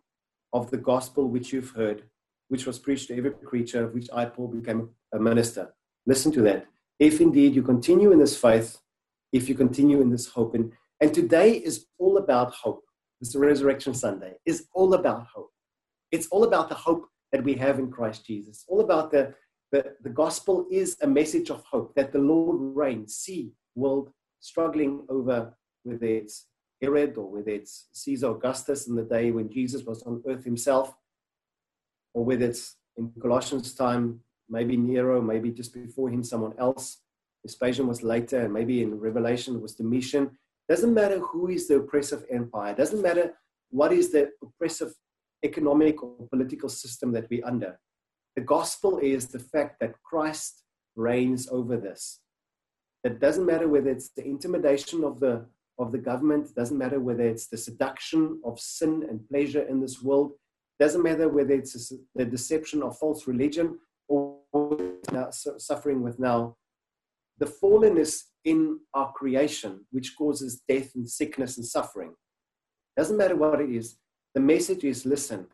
of 0.53 0.73
the 0.73 0.77
gospel 0.77 1.29
which 1.29 1.53
you've 1.53 1.71
heard, 1.71 2.03
which 2.49 2.67
was 2.67 2.81
preached 2.81 3.09
to 3.09 3.17
every 3.17 3.31
creature, 3.31 3.85
of 3.85 3.95
which 3.95 4.09
I, 4.13 4.25
Paul, 4.25 4.49
became 4.49 4.91
a 5.13 5.21
minister. 5.21 5.73
Listen 6.05 6.33
to 6.33 6.43
that. 6.43 6.67
If 6.99 7.21
indeed 7.21 7.55
you 7.55 7.63
continue 7.63 8.11
in 8.11 8.19
this 8.19 8.37
faith, 8.37 8.79
if 9.33 9.49
you 9.49 9.55
continue 9.55 10.01
in 10.01 10.11
this 10.11 10.27
hope. 10.27 10.55
And, 10.55 10.73
and 11.01 11.15
today 11.15 11.53
is 11.53 11.87
all 11.99 12.17
about 12.17 12.55
hope. 12.55 12.83
This 13.21 13.37
Resurrection 13.37 13.95
Sunday 13.95 14.35
is 14.45 14.67
all 14.75 14.95
about 14.95 15.27
hope. 15.33 15.51
It's 16.11 16.27
all 16.29 16.45
about 16.45 16.69
the 16.69 16.75
hope 16.75 17.09
that 17.35 17.43
we 17.43 17.55
have 17.55 17.81
in 17.81 17.91
Christ 17.91 18.25
Jesus. 18.25 18.65
All 18.69 18.81
about 18.81 19.11
the, 19.11 19.35
the, 19.73 19.97
the 20.05 20.09
gospel 20.09 20.69
is 20.71 20.97
a 21.03 21.07
message 21.09 21.51
of 21.51 21.65
hope 21.65 21.93
that 21.97 22.13
the 22.13 22.21
Lord 22.21 22.77
reigns. 22.77 23.17
See, 23.17 23.51
world 23.75 24.11
struggling 24.39 25.05
over 25.09 25.53
whether 25.83 26.07
it's 26.07 26.47
Herod 26.81 27.19
or 27.19 27.29
whether 27.29 27.51
it's 27.51 27.89
Caesar 27.93 28.31
Augustus 28.31 28.87
in 28.87 28.95
the 28.95 29.03
day 29.03 29.33
when 29.33 29.51
Jesus 29.51 29.83
was 29.83 30.05
on 30.05 30.23
earth 30.29 30.45
himself, 30.45 30.95
or 32.15 32.25
whether 32.25 32.45
it's 32.45 32.77
in 32.97 33.11
Colossians' 33.21 33.75
time, 33.75 34.21
maybe 34.49 34.77
Nero, 34.77 35.21
maybe 35.21 35.51
just 35.51 35.75
before 35.75 36.09
him, 36.11 36.23
someone 36.23 36.55
else. 36.57 37.01
Vespasian 37.45 37.89
was 37.89 38.05
later, 38.05 38.43
and 38.43 38.53
maybe 38.53 38.81
in 38.81 39.01
Revelation 39.01 39.61
was 39.61 39.75
Domitian. 39.75 40.31
Doesn't 40.69 40.95
matter 40.95 41.19
who 41.19 41.49
is 41.49 41.67
the 41.67 41.79
oppressive 41.79 42.25
empire, 42.31 42.77
doesn't 42.77 43.03
matter 43.03 43.35
what 43.71 43.93
is 43.93 44.13
the 44.13 44.31
oppressive 44.41 44.95
economic 45.45 46.03
or 46.03 46.29
political 46.31 46.69
system 46.69 47.13
that 47.13 47.29
we're 47.31 47.47
under. 47.47 47.79
The 48.37 48.43
gospel 48.43 48.99
is 48.99 49.29
the 49.29 49.39
fact 49.39 49.81
that 49.81 50.03
Christ 50.03 50.63
reigns 50.97 51.49
over 51.49 51.77
this. 51.77 52.21
It 53.05 53.21
doesn't 53.21 53.47
matter 53.47 53.69
whether 53.69 53.91
it's 53.91 54.11
the 54.11 54.25
intimidation 54.25 55.05
of 55.05 55.21
the 55.21 55.47
of 55.79 55.91
the 55.91 55.99
government. 55.99 56.47
It 56.47 56.55
doesn't 56.55 56.79
matter 56.79 57.01
whether 57.01 57.25
it's 57.25 57.49
the 57.49 57.57
seduction 57.57 58.41
of 58.45 58.61
sin 58.61 59.05
and 59.09 59.29
pleasure 59.29 59.63
in 59.63 59.81
this 59.81 60.03
world. 60.03 60.33
Doesn't 60.79 61.03
matter 61.03 61.29
whether 61.29 61.53
it's 61.53 61.93
the 62.15 62.25
deception 62.25 62.83
of 62.83 62.97
false 62.99 63.27
religion 63.27 63.79
or 64.09 64.39
suffering 65.59 66.03
with 66.03 66.19
now. 66.19 66.57
The 67.39 67.47
fallenness 67.47 68.23
in 68.45 68.79
our 68.95 69.13
creation, 69.13 69.85
which 69.91 70.17
causes 70.17 70.63
death 70.69 70.95
and 70.95 71.09
sickness 71.09 71.57
and 71.57 71.67
suffering. 71.67 72.15
Doesn't 72.97 73.17
matter 73.17 73.37
what 73.37 73.61
it 73.61 73.71
is. 73.71 73.97
The 74.35 74.41
message 74.41 74.83
is 74.83 75.07
listen, 75.07 75.47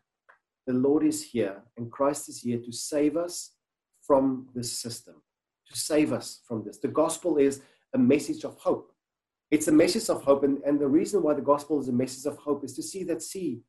the 0.65 0.73
Lord 0.73 1.03
is 1.03 1.23
here 1.23 1.61
and 1.77 1.91
Christ 1.91 2.29
is 2.29 2.41
here 2.41 2.59
to 2.59 2.71
save 2.71 3.15
us 3.15 3.51
from 4.01 4.47
this 4.55 4.71
system, 4.71 5.15
to 5.69 5.77
save 5.77 6.11
us 6.11 6.41
from 6.47 6.63
this. 6.63 6.79
The 6.79 6.87
gospel 6.87 7.37
is 7.37 7.61
a 7.93 7.99
message 7.99 8.43
of 8.43 8.57
hope. 8.57 8.91
It's 9.51 9.67
a 9.67 9.71
message 9.71 10.09
of 10.09 10.23
hope. 10.23 10.43
And, 10.43 10.59
and 10.65 10.79
the 10.79 10.87
reason 10.87 11.21
why 11.21 11.35
the 11.35 11.41
gospel 11.41 11.79
is 11.79 11.89
a 11.89 11.93
message 11.93 12.25
of 12.25 12.37
hope 12.37 12.63
is 12.63 12.73
to 12.75 12.81
see 12.81 13.03
that, 13.03 13.21
see, 13.21 13.61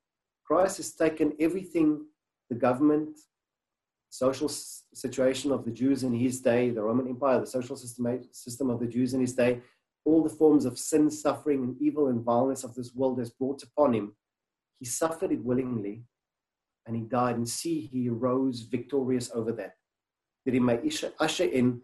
Christ 0.45 0.79
has 0.79 0.93
taken 0.95 1.35
everything 1.39 2.07
the 2.49 2.55
government, 2.55 3.19
social 4.09 4.49
situation 4.49 5.53
of 5.53 5.65
the 5.65 5.71
Jews 5.71 6.05
in 6.05 6.15
his 6.15 6.41
day, 6.41 6.71
the 6.71 6.83
Roman 6.83 7.09
Empire, 7.09 7.41
the 7.41 7.47
social 7.47 7.77
system, 7.77 8.07
system 8.33 8.71
of 8.71 8.81
the 8.81 8.87
Jews 8.87 9.13
in 9.15 9.21
his 9.21 9.35
day, 9.35 9.61
all 10.05 10.23
the 10.23 10.29
forms 10.29 10.65
of 10.65 10.79
sin, 10.79 11.11
suffering, 11.11 11.63
and 11.65 11.81
evil 11.81 12.09
and 12.09 12.23
vileness 12.23 12.65
of 12.65 12.75
this 12.75 12.95
world 12.95 13.19
has 13.19 13.31
brought 13.31 13.63
upon 13.63 13.95
him. 13.95 14.15
He 14.79 14.85
suffered 14.85 15.33
it 15.33 15.45
willingly 15.45 16.05
and 16.87 16.97
he 16.97 17.03
died. 17.03 17.37
And 17.37 17.49
see, 17.49 17.81
he 17.81 18.09
rose 18.09 18.61
victorious 18.61 19.31
over 19.35 19.53
that. 19.53 19.77
That 20.45 20.55
he 20.55 20.61
may 20.61 20.81
usher 21.21 21.45
in 21.45 21.81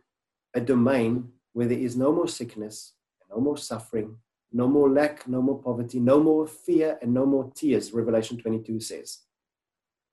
a 0.54 0.60
domain 0.60 1.30
where 1.52 1.66
there 1.66 1.78
is 1.78 1.96
no 1.96 2.12
more 2.12 2.28
sickness, 2.28 2.94
no 3.30 3.40
more 3.40 3.56
suffering, 3.56 4.16
no 4.52 4.66
more 4.66 4.90
lack, 4.90 5.28
no 5.28 5.42
more 5.42 5.60
poverty, 5.62 6.00
no 6.00 6.22
more 6.22 6.46
fear, 6.46 6.98
and 7.02 7.12
no 7.12 7.26
more 7.26 7.50
tears, 7.54 7.92
Revelation 7.92 8.38
22 8.38 8.80
says. 8.80 9.20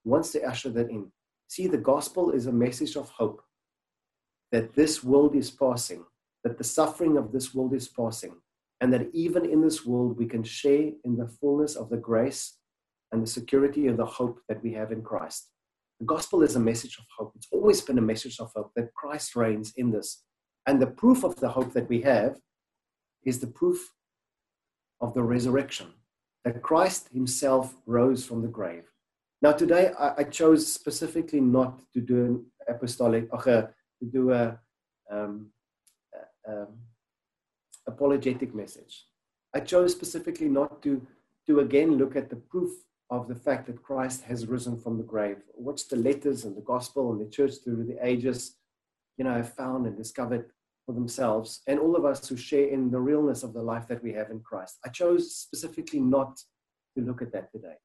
Once 0.03 0.31
they 0.31 0.43
usher 0.43 0.69
that 0.69 0.89
in. 0.89 1.11
See, 1.47 1.67
the 1.67 1.77
gospel 1.77 2.31
is 2.31 2.45
a 2.45 2.51
message 2.51 2.95
of 2.95 3.09
hope 3.09 3.41
that 4.51 4.75
this 4.75 5.03
world 5.03 5.35
is 5.35 5.49
passing, 5.49 6.05
that 6.43 6.57
the 6.57 6.63
suffering 6.63 7.17
of 7.17 7.31
this 7.31 7.53
world 7.53 7.73
is 7.73 7.87
passing, 7.87 8.35
and 8.81 8.93
that 8.93 9.09
even 9.13 9.45
in 9.45 9.61
this 9.61 9.85
world 9.85 10.17
we 10.17 10.25
can 10.25 10.43
share 10.43 10.91
in 11.03 11.17
the 11.17 11.27
fullness 11.27 11.75
of 11.75 11.89
the 11.89 11.97
grace 11.97 12.57
and 13.15 13.23
the 13.23 13.37
security 13.39 13.87
of 13.87 13.95
the 13.95 14.05
hope 14.05 14.41
that 14.49 14.61
we 14.61 14.73
have 14.73 14.91
in 14.91 15.01
Christ. 15.01 15.49
The 16.01 16.05
gospel 16.05 16.43
is 16.43 16.57
a 16.57 16.59
message 16.59 16.97
of 16.99 17.05
hope. 17.17 17.31
It's 17.37 17.47
always 17.49 17.79
been 17.79 17.97
a 17.97 18.11
message 18.13 18.37
of 18.41 18.51
hope 18.53 18.71
that 18.75 18.93
Christ 18.93 19.37
reigns 19.37 19.71
in 19.77 19.89
this. 19.89 20.23
And 20.67 20.81
the 20.81 20.93
proof 21.01 21.23
of 21.23 21.37
the 21.37 21.47
hope 21.47 21.71
that 21.73 21.87
we 21.87 22.01
have 22.01 22.35
is 23.23 23.39
the 23.39 23.47
proof 23.47 23.79
of 24.99 25.13
the 25.13 25.23
resurrection, 25.23 25.87
that 26.43 26.61
Christ 26.61 27.07
himself 27.13 27.73
rose 27.85 28.25
from 28.25 28.41
the 28.41 28.49
grave. 28.49 28.83
Now, 29.41 29.53
today 29.53 29.91
I, 29.97 30.07
I 30.17 30.23
chose 30.23 30.61
specifically 30.79 31.39
not 31.39 31.79
to 31.93 32.01
do 32.01 32.17
an 32.25 32.45
apostolic, 32.67 33.29
uh, 33.31 33.45
to 33.99 34.05
do 34.11 34.33
a 34.33 34.59
um, 35.09 35.51
um, 36.45 36.67
apologetic 37.87 38.53
message. 38.53 39.05
I 39.53 39.61
chose 39.61 39.93
specifically 39.93 40.49
not 40.49 40.81
to, 40.83 41.01
to 41.47 41.61
again 41.61 41.97
look 41.97 42.17
at 42.17 42.29
the 42.29 42.35
proof 42.35 42.71
of 43.09 43.27
the 43.27 43.35
fact 43.35 43.67
that 43.67 43.83
Christ 43.83 44.23
has 44.23 44.47
risen 44.47 44.79
from 44.79 44.97
the 44.97 45.03
grave. 45.03 45.37
What's 45.53 45.83
the 45.83 45.95
letters 45.95 46.43
and 46.43 46.55
the 46.55 46.61
gospel 46.61 47.11
and 47.11 47.21
the 47.21 47.29
church 47.29 47.53
through 47.63 47.85
the 47.85 48.05
ages, 48.05 48.57
you 49.17 49.25
know, 49.25 49.33
have 49.33 49.53
found 49.53 49.85
and 49.85 49.95
discovered 49.95 50.49
for 50.85 50.93
themselves, 50.93 51.61
and 51.67 51.79
all 51.79 51.95
of 51.95 52.05
us 52.05 52.27
who 52.27 52.37
share 52.37 52.67
in 52.67 52.91
the 52.91 52.99
realness 52.99 53.41
of 53.43 53.53
the 53.53 53.61
life 53.61 53.87
that 53.87 54.03
we 54.03 54.13
have 54.13 54.29
in 54.29 54.39
Christ. 54.39 54.77
I 54.85 54.89
chose 54.89 55.35
specifically 55.35 55.99
not 55.99 56.39
to 56.95 57.03
look 57.03 57.21
at 57.21 57.31
that 57.33 57.51
today 57.51 57.75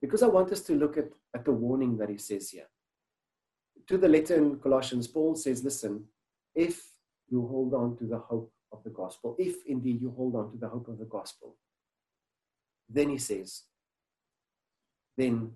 because 0.00 0.22
I 0.22 0.28
want 0.28 0.52
us 0.52 0.60
to 0.62 0.74
look 0.74 0.96
at, 0.96 1.08
at 1.34 1.44
the 1.44 1.52
warning 1.52 1.96
that 1.98 2.08
he 2.08 2.18
says 2.18 2.50
here. 2.50 2.68
To 3.88 3.98
the 3.98 4.08
letter 4.08 4.36
in 4.36 4.58
Colossians, 4.58 5.08
Paul 5.08 5.34
says, 5.34 5.64
Listen, 5.64 6.04
if 6.54 6.82
you 7.28 7.46
hold 7.46 7.74
on 7.74 7.96
to 7.96 8.04
the 8.04 8.18
hope 8.18 8.52
of 8.72 8.82
the 8.84 8.90
gospel, 8.90 9.36
if 9.38 9.56
indeed 9.66 10.00
you 10.00 10.12
hold 10.16 10.36
on 10.36 10.50
to 10.52 10.58
the 10.58 10.68
hope 10.68 10.88
of 10.88 10.98
the 10.98 11.04
gospel, 11.04 11.56
then 12.88 13.10
he 13.10 13.18
says, 13.18 13.62
then 15.16 15.52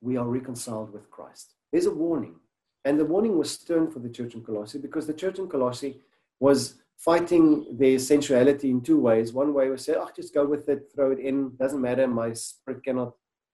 we 0.00 0.16
are 0.16 0.26
reconciled 0.26 0.92
with 0.92 1.10
Christ. 1.10 1.54
There's 1.72 1.86
a 1.86 1.94
warning. 1.94 2.36
And 2.84 2.98
the 2.98 3.04
warning 3.04 3.36
was 3.36 3.50
stern 3.50 3.90
for 3.90 3.98
the 3.98 4.08
church 4.08 4.34
in 4.34 4.42
Colossae 4.42 4.78
because 4.78 5.06
the 5.06 5.12
church 5.12 5.38
in 5.38 5.48
Colossae 5.48 6.00
was 6.38 6.76
fighting 6.96 7.66
their 7.78 7.98
sensuality 7.98 8.70
in 8.70 8.80
two 8.80 8.98
ways. 8.98 9.32
One 9.32 9.52
way 9.52 9.68
was 9.68 9.84
say, 9.84 9.94
oh, 9.96 10.08
just 10.16 10.34
go 10.34 10.46
with 10.46 10.68
it, 10.68 10.90
throw 10.94 11.12
it 11.12 11.18
in, 11.18 11.56
doesn't 11.56 11.80
matter, 11.80 12.06
my 12.06 12.32
spirit 12.32 12.82
cannot, 12.84 13.12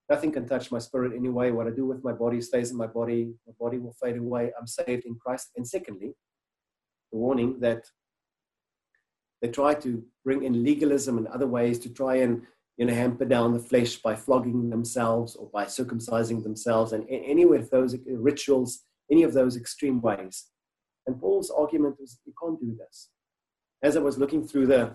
nothing 0.08 0.30
can 0.32 0.46
touch 0.46 0.70
my 0.70 0.78
spirit 0.78 1.12
anyway. 1.14 1.50
What 1.50 1.66
I 1.66 1.70
do 1.70 1.86
with 1.86 2.04
my 2.04 2.12
body 2.12 2.40
stays 2.40 2.70
in 2.70 2.76
my 2.76 2.86
body, 2.86 3.34
my 3.46 3.52
body 3.58 3.78
will 3.78 3.94
fade 4.00 4.16
away. 4.16 4.52
I'm 4.58 4.66
saved 4.66 5.04
in 5.06 5.16
Christ. 5.16 5.50
And 5.56 5.66
secondly, 5.66 6.14
the 7.12 7.18
warning 7.18 7.58
that 7.60 7.84
they 9.42 9.48
try 9.48 9.74
to 9.74 10.02
bring 10.24 10.44
in 10.44 10.64
legalism 10.64 11.18
and 11.18 11.26
other 11.28 11.46
ways 11.46 11.78
to 11.80 11.88
try 11.88 12.16
and 12.16 12.42
you 12.76 12.84
know, 12.84 12.94
hamper 12.94 13.24
down 13.24 13.52
the 13.52 13.58
flesh 13.58 13.96
by 13.96 14.14
flogging 14.14 14.70
themselves 14.70 15.34
or 15.34 15.48
by 15.52 15.64
circumcising 15.64 16.42
themselves 16.42 16.92
and 16.92 17.06
any 17.08 17.42
of 17.42 17.70
those 17.70 17.96
rituals 18.06 18.82
any 19.10 19.22
of 19.22 19.32
those 19.32 19.56
extreme 19.56 20.00
ways. 20.00 20.46
And 21.06 21.20
Paul's 21.20 21.50
argument 21.50 21.96
was, 22.00 22.18
you 22.24 22.32
can't 22.42 22.58
do 22.58 22.76
this. 22.76 23.10
As 23.82 23.96
I 23.96 24.00
was 24.00 24.18
looking 24.18 24.46
through 24.46 24.66
the 24.66 24.94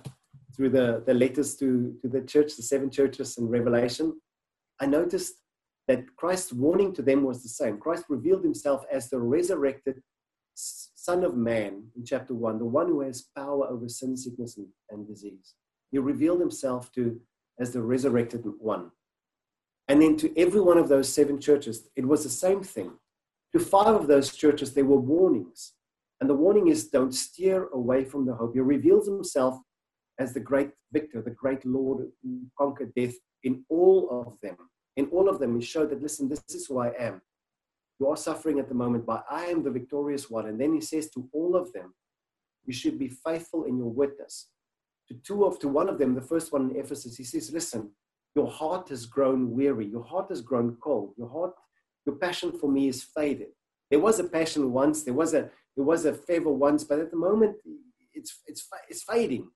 through 0.54 0.70
the, 0.70 1.02
the 1.06 1.14
letters 1.14 1.56
to, 1.56 1.96
to 2.02 2.10
the 2.10 2.20
church, 2.20 2.58
the 2.58 2.64
seven 2.64 2.90
churches 2.90 3.38
in 3.38 3.48
Revelation, 3.48 4.20
I 4.82 4.86
noticed 4.86 5.36
that 5.88 6.14
Christ's 6.18 6.52
warning 6.52 6.94
to 6.96 7.02
them 7.02 7.24
was 7.24 7.42
the 7.42 7.48
same. 7.48 7.78
Christ 7.78 8.04
revealed 8.10 8.44
himself 8.44 8.84
as 8.92 9.10
the 9.10 9.20
resurrected 9.20 10.02
Son 10.56 11.24
of 11.24 11.38
Man 11.38 11.86
in 11.96 12.04
chapter 12.04 12.34
1, 12.34 12.60
the 12.60 12.66
one 12.66 12.88
who 12.88 13.00
has 13.00 13.30
power 13.34 13.66
over 13.66 13.88
sin, 13.88 14.18
sickness, 14.18 14.58
and, 14.58 14.68
and 14.90 15.08
disease. 15.08 15.56
He 15.90 16.00
revealed 16.00 16.42
himself 16.42 16.92
to 16.96 17.18
as 17.62 17.72
the 17.72 17.82
resurrected 17.82 18.44
one. 18.60 18.92
And 19.88 20.02
then 20.02 20.18
to 20.18 20.38
every 20.38 20.62
one 20.62 20.78
of 20.78 20.90
those 20.90 21.14
seven 21.14 21.40
churches, 21.40 21.88
it 21.96 22.06
was 22.06 22.24
the 22.24 22.30
same 22.30 22.64
thing. 22.64 22.92
To 23.54 23.60
five 23.60 23.96
of 23.96 24.08
those 24.08 24.36
churches, 24.36 24.74
there 24.74 24.86
were 24.86 25.00
warnings. 25.00 25.74
And 26.20 26.30
the 26.30 26.36
warning 26.36 26.68
is 26.68 26.90
don't 26.90 27.14
steer 27.14 27.68
away 27.74 28.04
from 28.06 28.26
the 28.26 28.34
hope. 28.34 28.54
He 28.54 28.60
reveals 28.60 29.08
himself 29.08 29.60
as 30.20 30.34
the 30.34 30.40
great 30.40 30.72
victor, 30.92 31.22
the 31.22 31.32
great 31.32 31.66
Lord 31.66 32.08
who 32.24 32.42
conquered 32.58 32.94
death 32.96 33.16
in 33.44 33.64
all 33.70 34.08
of 34.10 34.38
them. 34.42 34.58
In 34.98 35.08
all 35.08 35.30
of 35.30 35.40
them, 35.40 35.60
he 35.60 35.66
showed 35.66 35.90
that, 35.90 36.02
listen, 36.02 36.30
this 36.30 36.44
is 36.50 36.68
who 36.68 36.80
I 36.80 36.92
am. 36.98 37.22
You 38.00 38.08
are 38.08 38.18
suffering 38.18 38.60
at 38.60 38.70
the 38.70 38.76
moment, 38.76 39.06
but 39.06 39.26
I 39.30 39.46
am 39.46 39.64
the 39.64 39.72
victorious 39.72 40.30
one. 40.30 40.48
And 40.48 40.60
then 40.60 40.74
he 40.74 40.82
says 40.82 41.10
to 41.12 41.30
all 41.34 41.56
of 41.56 41.72
them, 41.74 41.94
you 42.66 42.74
should 42.74 42.98
be 42.98 43.10
faithful 43.10 43.66
in 43.66 43.78
your 43.78 43.90
witness. 43.90 44.48
To 45.10 45.16
two 45.16 45.46
of 45.46 45.60
to 45.60 45.68
one 45.68 45.90
of 45.90 45.98
them, 45.98 46.16
the 46.16 46.22
first 46.22 46.54
one 46.54 46.70
in 46.70 46.76
Ephesus, 46.78 47.18
he 47.18 47.24
says, 47.24 47.52
listen, 47.52 47.92
your 48.36 48.50
heart 48.50 48.90
has 48.90 49.06
grown 49.06 49.52
weary, 49.52 49.88
your 49.88 50.04
heart 50.04 50.28
has 50.30 50.42
grown 50.42 50.78
cold, 50.82 51.14
your 51.18 51.30
heart 51.30 51.54
your 52.06 52.16
passion 52.16 52.52
for 52.52 52.70
me 52.70 52.88
is 52.88 53.04
faded. 53.04 53.50
There 53.90 54.00
was 54.00 54.20
a 54.20 54.24
passion 54.24 54.72
once, 54.72 55.04
there 55.04 55.14
was 55.14 55.34
a 55.34 55.50
there 55.76 55.86
was 55.86 56.06
a 56.06 56.14
favor 56.14 56.52
once, 56.52 56.84
but 56.84 57.00
at 57.00 57.12
the 57.12 57.18
moment 57.18 57.56
it's 58.14 58.40
it's 58.48 58.68
it's 58.90 59.04
fading. 59.04 59.50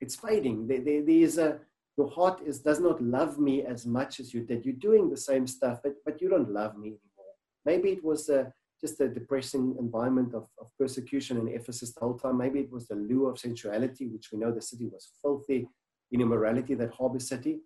It's 0.00 0.16
fading. 0.16 0.66
There, 0.66 0.80
there, 0.80 1.02
there 1.02 1.16
is 1.16 1.38
a 1.38 1.60
your 1.96 2.10
heart 2.10 2.40
is 2.44 2.60
does 2.60 2.80
not 2.80 3.02
love 3.02 3.38
me 3.38 3.64
as 3.64 3.86
much 3.86 4.20
as 4.20 4.34
you 4.34 4.42
did. 4.42 4.64
You're 4.64 4.74
doing 4.74 5.10
the 5.10 5.16
same 5.16 5.46
stuff, 5.46 5.80
but 5.82 5.94
but 6.04 6.20
you 6.20 6.28
don't 6.28 6.52
love 6.52 6.76
me 6.76 6.88
anymore. 6.88 7.34
Maybe 7.64 7.90
it 7.90 8.04
was 8.04 8.28
a, 8.28 8.52
just 8.80 9.00
a 9.00 9.08
depressing 9.08 9.76
environment 9.78 10.34
of, 10.34 10.48
of 10.60 10.68
persecution 10.78 11.38
in 11.38 11.48
Ephesus 11.48 11.92
the 11.92 12.00
whole 12.00 12.18
time. 12.18 12.38
Maybe 12.38 12.60
it 12.60 12.70
was 12.70 12.86
the 12.86 12.96
lure 12.96 13.30
of 13.30 13.38
sensuality, 13.38 14.06
which 14.08 14.30
we 14.32 14.38
know 14.38 14.52
the 14.52 14.60
city 14.60 14.86
was 14.86 15.10
filthy 15.22 15.68
in 16.12 16.20
immorality, 16.20 16.74
that 16.74 16.92
harbor 16.92 17.20
city. 17.20 17.60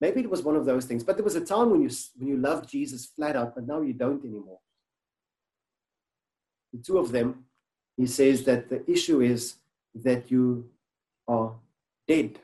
Maybe 0.00 0.20
it 0.20 0.30
was 0.30 0.42
one 0.42 0.56
of 0.56 0.64
those 0.64 0.84
things. 0.86 1.04
But 1.04 1.16
there 1.16 1.24
was 1.24 1.36
a 1.36 1.44
time 1.44 1.70
when 1.70 1.82
you, 1.82 1.90
when 2.16 2.28
you 2.28 2.36
loved 2.36 2.68
Jesus 2.68 3.06
flat 3.06 3.36
out, 3.36 3.54
but 3.54 3.66
now 3.66 3.80
you 3.80 3.92
don't 3.92 4.24
anymore. 4.24 4.58
The 6.72 6.82
two 6.82 6.98
of 6.98 7.12
them, 7.12 7.44
he 7.96 8.06
says 8.06 8.44
that 8.44 8.68
the 8.68 8.88
issue 8.90 9.20
is 9.20 9.54
that 9.94 10.30
you 10.30 10.68
are 11.28 11.52
dead 12.08 12.40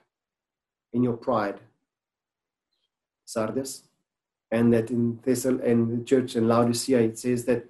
in 0.93 1.03
your 1.03 1.17
pride, 1.17 1.61
Sardis, 3.25 3.83
and 4.51 4.73
that 4.73 4.91
in 4.91 5.19
Thessal 5.19 5.61
and 5.65 6.01
the 6.01 6.05
church 6.05 6.37
in 6.37 6.49
Laodicea 6.49 7.01
it 7.01 7.19
says 7.19 7.45
that 7.45 7.65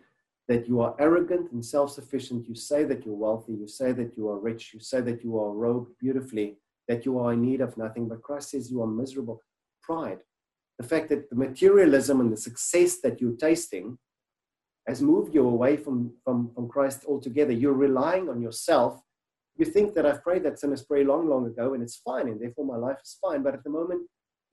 that 0.51 0.67
you 0.67 0.81
are 0.81 0.97
arrogant 0.99 1.53
and 1.53 1.65
self-sufficient. 1.65 2.49
You 2.49 2.57
say 2.57 2.83
that 2.83 3.07
you're 3.07 3.15
wealthy. 3.15 3.53
You 3.53 3.69
say 3.69 3.93
that 3.93 4.17
you 4.17 4.29
are 4.29 4.41
rich. 4.41 4.73
You 4.75 4.81
say 4.81 5.01
that 5.01 5.23
you 5.23 5.39
are 5.39 5.53
robed 5.53 5.93
beautifully. 6.01 6.59
That 6.89 7.07
you 7.07 7.21
are 7.21 7.33
in 7.35 7.43
need 7.43 7.61
of 7.61 7.79
nothing. 7.79 8.09
But 8.09 8.23
Christ 8.23 8.51
says 8.51 8.69
you 8.69 8.83
are 8.83 8.87
miserable 8.89 9.41
pride. 9.81 10.19
The 10.81 10.89
fact 10.89 11.09
that 11.11 11.31
the 11.31 11.37
materialism 11.37 12.21
and 12.21 12.33
the 12.33 12.37
success 12.37 12.99
that 13.05 13.21
you're 13.21 13.37
tasting 13.37 13.97
has 14.89 15.01
moved 15.01 15.33
you 15.37 15.47
away 15.47 15.77
from, 15.77 16.15
from, 16.25 16.51
from 16.53 16.69
Christ 16.69 17.05
altogether. 17.07 17.53
You're 17.53 17.85
relying 17.89 18.29
on 18.29 18.43
yourself. 18.43 19.01
You 19.57 19.67
think 19.67 19.95
that 19.95 20.05
I've 20.05 20.25
prayed 20.25 20.43
that 20.47 20.59
sinner's 20.59 20.83
prayer 20.83 21.05
long, 21.05 21.29
long 21.29 21.47
ago 21.47 21.75
and 21.75 21.83
it's 21.83 21.99
fine, 21.99 22.27
and 22.27 22.41
therefore 22.41 22.67
my 22.67 22.77
life 22.77 22.99
is 23.05 23.17
fine. 23.23 23.45
But 23.45 23.55
at 23.55 23.63
the 23.63 23.71
moment, 23.71 24.03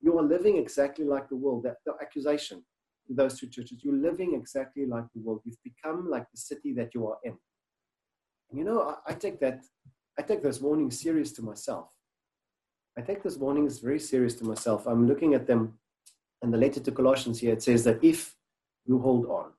you 0.01 0.15
are 0.19 0.23
living 0.23 0.57
exactly 0.57 1.05
like 1.05 1.27
the 1.27 1.35
world. 1.35 1.63
That 1.63 1.77
the 1.87 1.93
accusation 1.99 2.63
those 3.15 3.39
two 3.39 3.47
churches, 3.47 3.79
you're 3.83 3.93
living 3.93 4.33
exactly 4.35 4.85
like 4.85 5.05
the 5.13 5.21
world. 5.21 5.41
You've 5.45 5.63
become 5.63 6.09
like 6.09 6.25
the 6.31 6.37
city 6.37 6.73
that 6.73 6.93
you 6.93 7.07
are 7.07 7.17
in. 7.23 7.37
You 8.53 8.63
know, 8.63 8.81
I, 8.81 9.11
I 9.11 9.13
take 9.13 9.39
that 9.41 9.63
I 10.19 10.23
take 10.23 10.41
those 10.41 10.61
warnings 10.61 10.99
serious 10.99 11.31
to 11.33 11.41
myself. 11.43 11.89
I 12.97 13.01
take 13.01 13.21
those 13.21 13.37
warnings 13.37 13.79
very 13.79 13.99
serious 13.99 14.33
to 14.35 14.45
myself. 14.45 14.87
I'm 14.87 15.07
looking 15.07 15.35
at 15.35 15.45
them 15.45 15.77
in 16.41 16.49
the 16.49 16.57
letter 16.57 16.79
to 16.79 16.91
Colossians 16.91 17.39
here. 17.39 17.53
It 17.53 17.61
says 17.61 17.83
that 17.83 18.03
if 18.03 18.35
you 18.85 18.99
hold 18.99 19.27
on, 19.27 19.51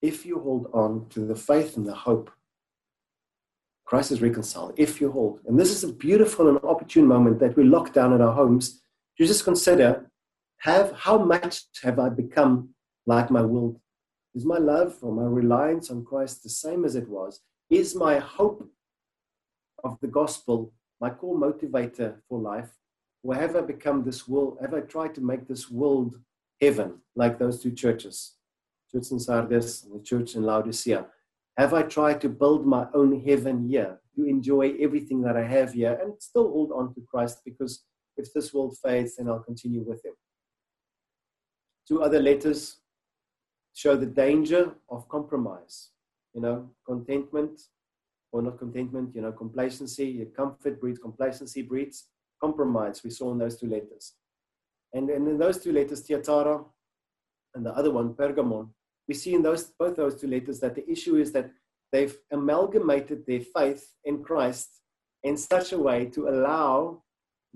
if 0.00 0.24
you 0.24 0.40
hold 0.40 0.70
on 0.72 1.06
to 1.10 1.20
the 1.26 1.36
faith 1.36 1.76
and 1.76 1.86
the 1.86 1.94
hope, 1.94 2.30
Christ 3.84 4.12
is 4.12 4.22
reconciled. 4.22 4.74
If 4.76 5.00
you 5.00 5.10
hold, 5.10 5.40
and 5.46 5.58
this 5.58 5.70
is 5.70 5.84
a 5.84 5.92
beautiful 5.92 6.48
and 6.48 6.58
opportune 6.62 7.06
moment 7.06 7.40
that 7.40 7.56
we 7.56 7.64
lock 7.64 7.92
down 7.92 8.12
in 8.12 8.20
our 8.20 8.32
homes 8.32 8.80
to 9.18 9.26
just 9.26 9.44
consider 9.44 10.10
have 10.58 10.92
how 10.92 11.18
much 11.18 11.64
have 11.82 11.98
I 11.98 12.08
become 12.08 12.70
like 13.08 13.30
my 13.30 13.40
will? 13.40 13.80
Is 14.34 14.44
my 14.44 14.58
love 14.58 14.98
or 15.00 15.12
my 15.12 15.24
reliance 15.24 15.90
on 15.90 16.04
Christ 16.04 16.42
the 16.42 16.50
same 16.50 16.84
as 16.84 16.94
it 16.94 17.08
was? 17.08 17.40
Is 17.70 17.96
my 17.96 18.18
hope 18.18 18.68
of 19.82 19.98
the 20.00 20.08
gospel 20.08 20.72
my 21.00 21.10
core 21.10 21.36
motivator 21.36 22.16
for 22.28 22.38
life? 22.38 22.70
Or 23.22 23.34
have 23.34 23.56
I 23.56 23.62
become 23.62 24.04
this 24.04 24.28
world? 24.28 24.58
Have 24.60 24.74
I 24.74 24.80
tried 24.80 25.14
to 25.14 25.20
make 25.20 25.48
this 25.48 25.70
world 25.70 26.16
heaven 26.60 26.98
like 27.16 27.38
those 27.38 27.62
two 27.62 27.72
churches, 27.72 28.34
church 28.92 29.10
in 29.10 29.18
Sardis 29.18 29.84
and 29.84 29.98
the 29.98 30.04
church 30.04 30.34
in 30.34 30.42
Laodicea? 30.42 31.06
Have 31.56 31.72
I 31.74 31.82
tried 31.82 32.20
to 32.20 32.28
build 32.28 32.66
my 32.66 32.86
own 32.94 33.20
heaven 33.24 33.68
here, 33.68 34.00
to 34.16 34.24
enjoy 34.24 34.74
everything 34.80 35.22
that 35.22 35.36
I 35.36 35.44
have 35.44 35.72
here 35.72 35.98
and 36.02 36.12
still 36.20 36.48
hold 36.50 36.72
on 36.72 36.92
to 36.94 37.00
Christ 37.10 37.40
because 37.44 37.84
if 38.16 38.32
this 38.34 38.52
world 38.52 38.76
fades, 38.82 39.16
then 39.16 39.28
I'll 39.28 39.48
continue 39.50 39.82
with 39.82 40.04
Him? 40.04 40.14
Two 41.86 42.02
other 42.02 42.20
letters 42.20 42.80
show 43.78 43.94
the 43.96 44.12
danger 44.24 44.74
of 44.90 45.08
compromise. 45.08 45.90
You 46.34 46.40
know, 46.40 46.70
contentment 46.84 47.60
or 48.32 48.42
not 48.42 48.58
contentment, 48.58 49.14
you 49.14 49.22
know, 49.22 49.30
complacency, 49.30 50.26
comfort 50.36 50.80
breeds 50.80 50.98
complacency, 50.98 51.62
breeds 51.62 52.06
compromise. 52.40 53.04
We 53.04 53.10
saw 53.10 53.30
in 53.30 53.38
those 53.38 53.56
two 53.60 53.68
letters. 53.68 54.14
And, 54.92 55.08
and 55.10 55.28
in 55.28 55.38
those 55.38 55.62
two 55.62 55.72
letters, 55.72 56.00
Thyatira 56.00 56.64
and 57.54 57.64
the 57.64 57.72
other 57.72 57.92
one, 57.92 58.14
Pergamon, 58.14 58.68
we 59.06 59.14
see 59.14 59.34
in 59.34 59.42
those 59.42 59.70
both 59.78 59.94
those 59.96 60.20
two 60.20 60.26
letters 60.26 60.58
that 60.58 60.74
the 60.74 60.90
issue 60.90 61.14
is 61.16 61.30
that 61.32 61.50
they've 61.92 62.16
amalgamated 62.32 63.26
their 63.26 63.44
faith 63.56 63.94
in 64.04 64.24
Christ 64.24 64.68
in 65.22 65.36
such 65.36 65.72
a 65.72 65.78
way 65.78 66.06
to 66.06 66.28
allow 66.28 67.02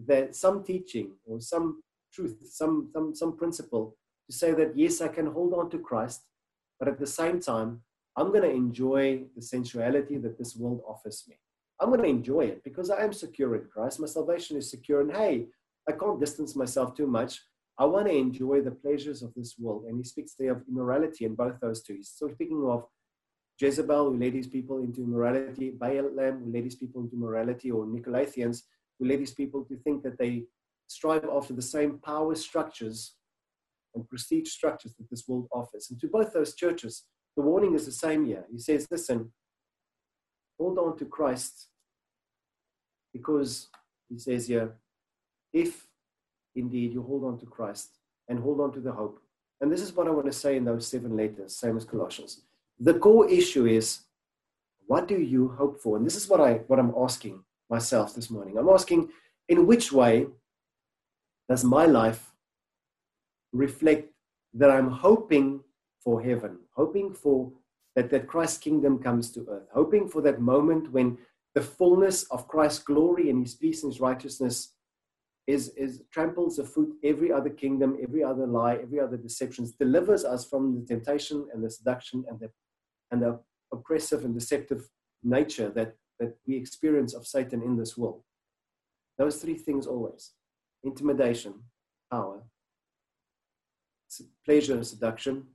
that 0.06 0.36
some 0.36 0.62
teaching 0.62 1.08
or 1.26 1.40
some 1.40 1.82
truth, 2.14 2.36
some, 2.44 2.90
some, 2.92 3.14
some 3.14 3.36
principle 3.36 3.96
to 4.30 4.36
say 4.36 4.52
that 4.52 4.76
yes, 4.76 5.00
I 5.00 5.08
can 5.08 5.26
hold 5.26 5.54
on 5.54 5.70
to 5.70 5.78
Christ, 5.78 6.22
but 6.78 6.88
at 6.88 6.98
the 6.98 7.06
same 7.06 7.40
time, 7.40 7.82
I'm 8.16 8.28
going 8.28 8.42
to 8.42 8.50
enjoy 8.50 9.24
the 9.34 9.42
sensuality 9.42 10.18
that 10.18 10.38
this 10.38 10.54
world 10.56 10.82
offers 10.86 11.24
me. 11.28 11.38
I'm 11.80 11.88
going 11.88 12.02
to 12.02 12.08
enjoy 12.08 12.42
it 12.42 12.62
because 12.62 12.90
I 12.90 13.02
am 13.02 13.12
secure 13.12 13.56
in 13.56 13.64
Christ. 13.72 14.00
My 14.00 14.06
salvation 14.06 14.56
is 14.56 14.70
secure. 14.70 15.00
And 15.00 15.12
hey, 15.12 15.46
I 15.88 15.92
can't 15.92 16.20
distance 16.20 16.54
myself 16.54 16.94
too 16.94 17.06
much. 17.06 17.40
I 17.78 17.86
want 17.86 18.06
to 18.06 18.14
enjoy 18.14 18.60
the 18.60 18.70
pleasures 18.70 19.22
of 19.22 19.32
this 19.34 19.56
world. 19.58 19.86
And 19.86 19.96
he 19.96 20.04
speaks 20.04 20.34
there 20.38 20.52
of 20.52 20.62
immorality 20.68 21.24
in 21.24 21.34
both 21.34 21.58
those 21.60 21.82
two. 21.82 21.94
He's 21.94 22.12
So 22.14 22.28
speaking 22.28 22.64
of 22.68 22.84
Jezebel, 23.58 24.10
who 24.10 24.18
led 24.18 24.34
his 24.34 24.46
people 24.46 24.78
into 24.78 25.02
immorality, 25.02 25.70
Balaam, 25.70 26.44
who 26.44 26.52
led 26.52 26.64
his 26.64 26.76
people 26.76 27.02
into 27.02 27.16
morality, 27.16 27.70
or 27.70 27.86
Nicolaitans, 27.86 28.62
who 28.98 29.08
led 29.08 29.20
his 29.20 29.32
people 29.32 29.64
to 29.64 29.76
think 29.78 30.02
that 30.02 30.18
they 30.18 30.44
strive 30.86 31.24
after 31.24 31.54
the 31.54 31.62
same 31.62 31.98
power 31.98 32.34
structures 32.34 33.14
and 33.94 34.08
prestige 34.08 34.50
structures 34.50 34.94
that 34.94 35.08
this 35.10 35.26
world 35.28 35.48
offers. 35.52 35.88
And 35.90 36.00
to 36.00 36.08
both 36.08 36.32
those 36.32 36.54
churches, 36.54 37.04
the 37.36 37.42
warning 37.42 37.74
is 37.74 37.86
the 37.86 37.92
same 37.92 38.24
here. 38.26 38.44
He 38.50 38.58
says, 38.58 38.86
listen, 38.90 39.32
hold 40.58 40.78
on 40.78 40.96
to 40.98 41.04
Christ 41.04 41.68
because 43.12 43.68
he 44.08 44.18
says 44.18 44.46
here, 44.46 44.74
if 45.52 45.86
indeed 46.54 46.92
you 46.92 47.02
hold 47.02 47.24
on 47.24 47.38
to 47.38 47.46
Christ 47.46 47.98
and 48.28 48.38
hold 48.38 48.60
on 48.60 48.72
to 48.72 48.80
the 48.80 48.92
hope. 48.92 49.20
And 49.60 49.70
this 49.70 49.80
is 49.80 49.92
what 49.92 50.06
I 50.06 50.10
want 50.10 50.26
to 50.26 50.32
say 50.32 50.56
in 50.56 50.64
those 50.64 50.86
seven 50.86 51.16
letters, 51.16 51.56
same 51.56 51.76
as 51.76 51.84
Colossians. 51.84 52.42
The 52.80 52.94
core 52.94 53.28
issue 53.28 53.66
is 53.66 54.00
what 54.86 55.06
do 55.06 55.20
you 55.20 55.48
hope 55.48 55.80
for? 55.80 55.96
And 55.96 56.04
this 56.04 56.16
is 56.16 56.28
what 56.28 56.40
I 56.40 56.54
what 56.66 56.78
I'm 56.78 56.94
asking 56.96 57.42
myself 57.70 58.14
this 58.14 58.30
morning. 58.30 58.58
I'm 58.58 58.68
asking 58.68 59.10
in 59.48 59.66
which 59.66 59.92
way 59.92 60.26
does 61.48 61.64
my 61.64 61.86
life 61.86 62.31
reflect 63.52 64.10
that 64.54 64.70
I'm 64.70 64.90
hoping 64.90 65.60
for 66.02 66.22
heaven, 66.22 66.58
hoping 66.74 67.12
for 67.12 67.52
that, 67.94 68.10
that 68.10 68.26
Christ's 68.26 68.58
kingdom 68.58 68.98
comes 68.98 69.30
to 69.32 69.46
earth, 69.48 69.68
hoping 69.72 70.08
for 70.08 70.22
that 70.22 70.40
moment 70.40 70.92
when 70.92 71.18
the 71.54 71.62
fullness 71.62 72.24
of 72.24 72.48
Christ's 72.48 72.82
glory 72.82 73.30
and 73.30 73.42
his 73.42 73.54
peace 73.54 73.82
and 73.82 73.92
his 73.92 74.00
righteousness 74.00 74.74
is, 75.46 75.70
is 75.70 76.02
tramples 76.12 76.58
afoot 76.58 76.92
every 77.04 77.32
other 77.32 77.50
kingdom, 77.50 77.98
every 78.02 78.22
other 78.22 78.46
lie, 78.46 78.76
every 78.76 79.00
other 79.00 79.16
deception, 79.16 79.68
delivers 79.78 80.24
us 80.24 80.44
from 80.48 80.74
the 80.80 80.86
temptation 80.86 81.46
and 81.52 81.62
the 81.62 81.70
seduction 81.70 82.24
and 82.28 82.40
the, 82.40 82.50
and 83.10 83.22
the 83.22 83.38
oppressive 83.72 84.24
and 84.24 84.34
deceptive 84.34 84.88
nature 85.22 85.68
that, 85.70 85.94
that 86.18 86.36
we 86.46 86.56
experience 86.56 87.12
of 87.12 87.26
Satan 87.26 87.62
in 87.62 87.76
this 87.76 87.96
world. 87.96 88.22
Those 89.18 89.36
three 89.36 89.56
things 89.56 89.86
always 89.86 90.32
intimidation, 90.84 91.54
power, 92.10 92.42
pleasure, 94.44 94.74
and 94.74 94.86
seduction, 94.86 95.46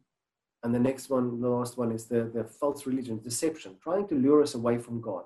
and 0.64 0.74
the 0.74 0.80
next 0.80 1.10
one, 1.10 1.40
the 1.40 1.50
last 1.50 1.78
one, 1.78 1.92
is 1.92 2.06
the, 2.06 2.32
the 2.34 2.44
false 2.44 2.86
religion, 2.86 3.20
deception, 3.20 3.76
trying 3.82 4.08
to 4.08 4.16
lure 4.16 4.42
us 4.42 4.56
away 4.56 4.78
from 4.78 5.02
God. 5.02 5.26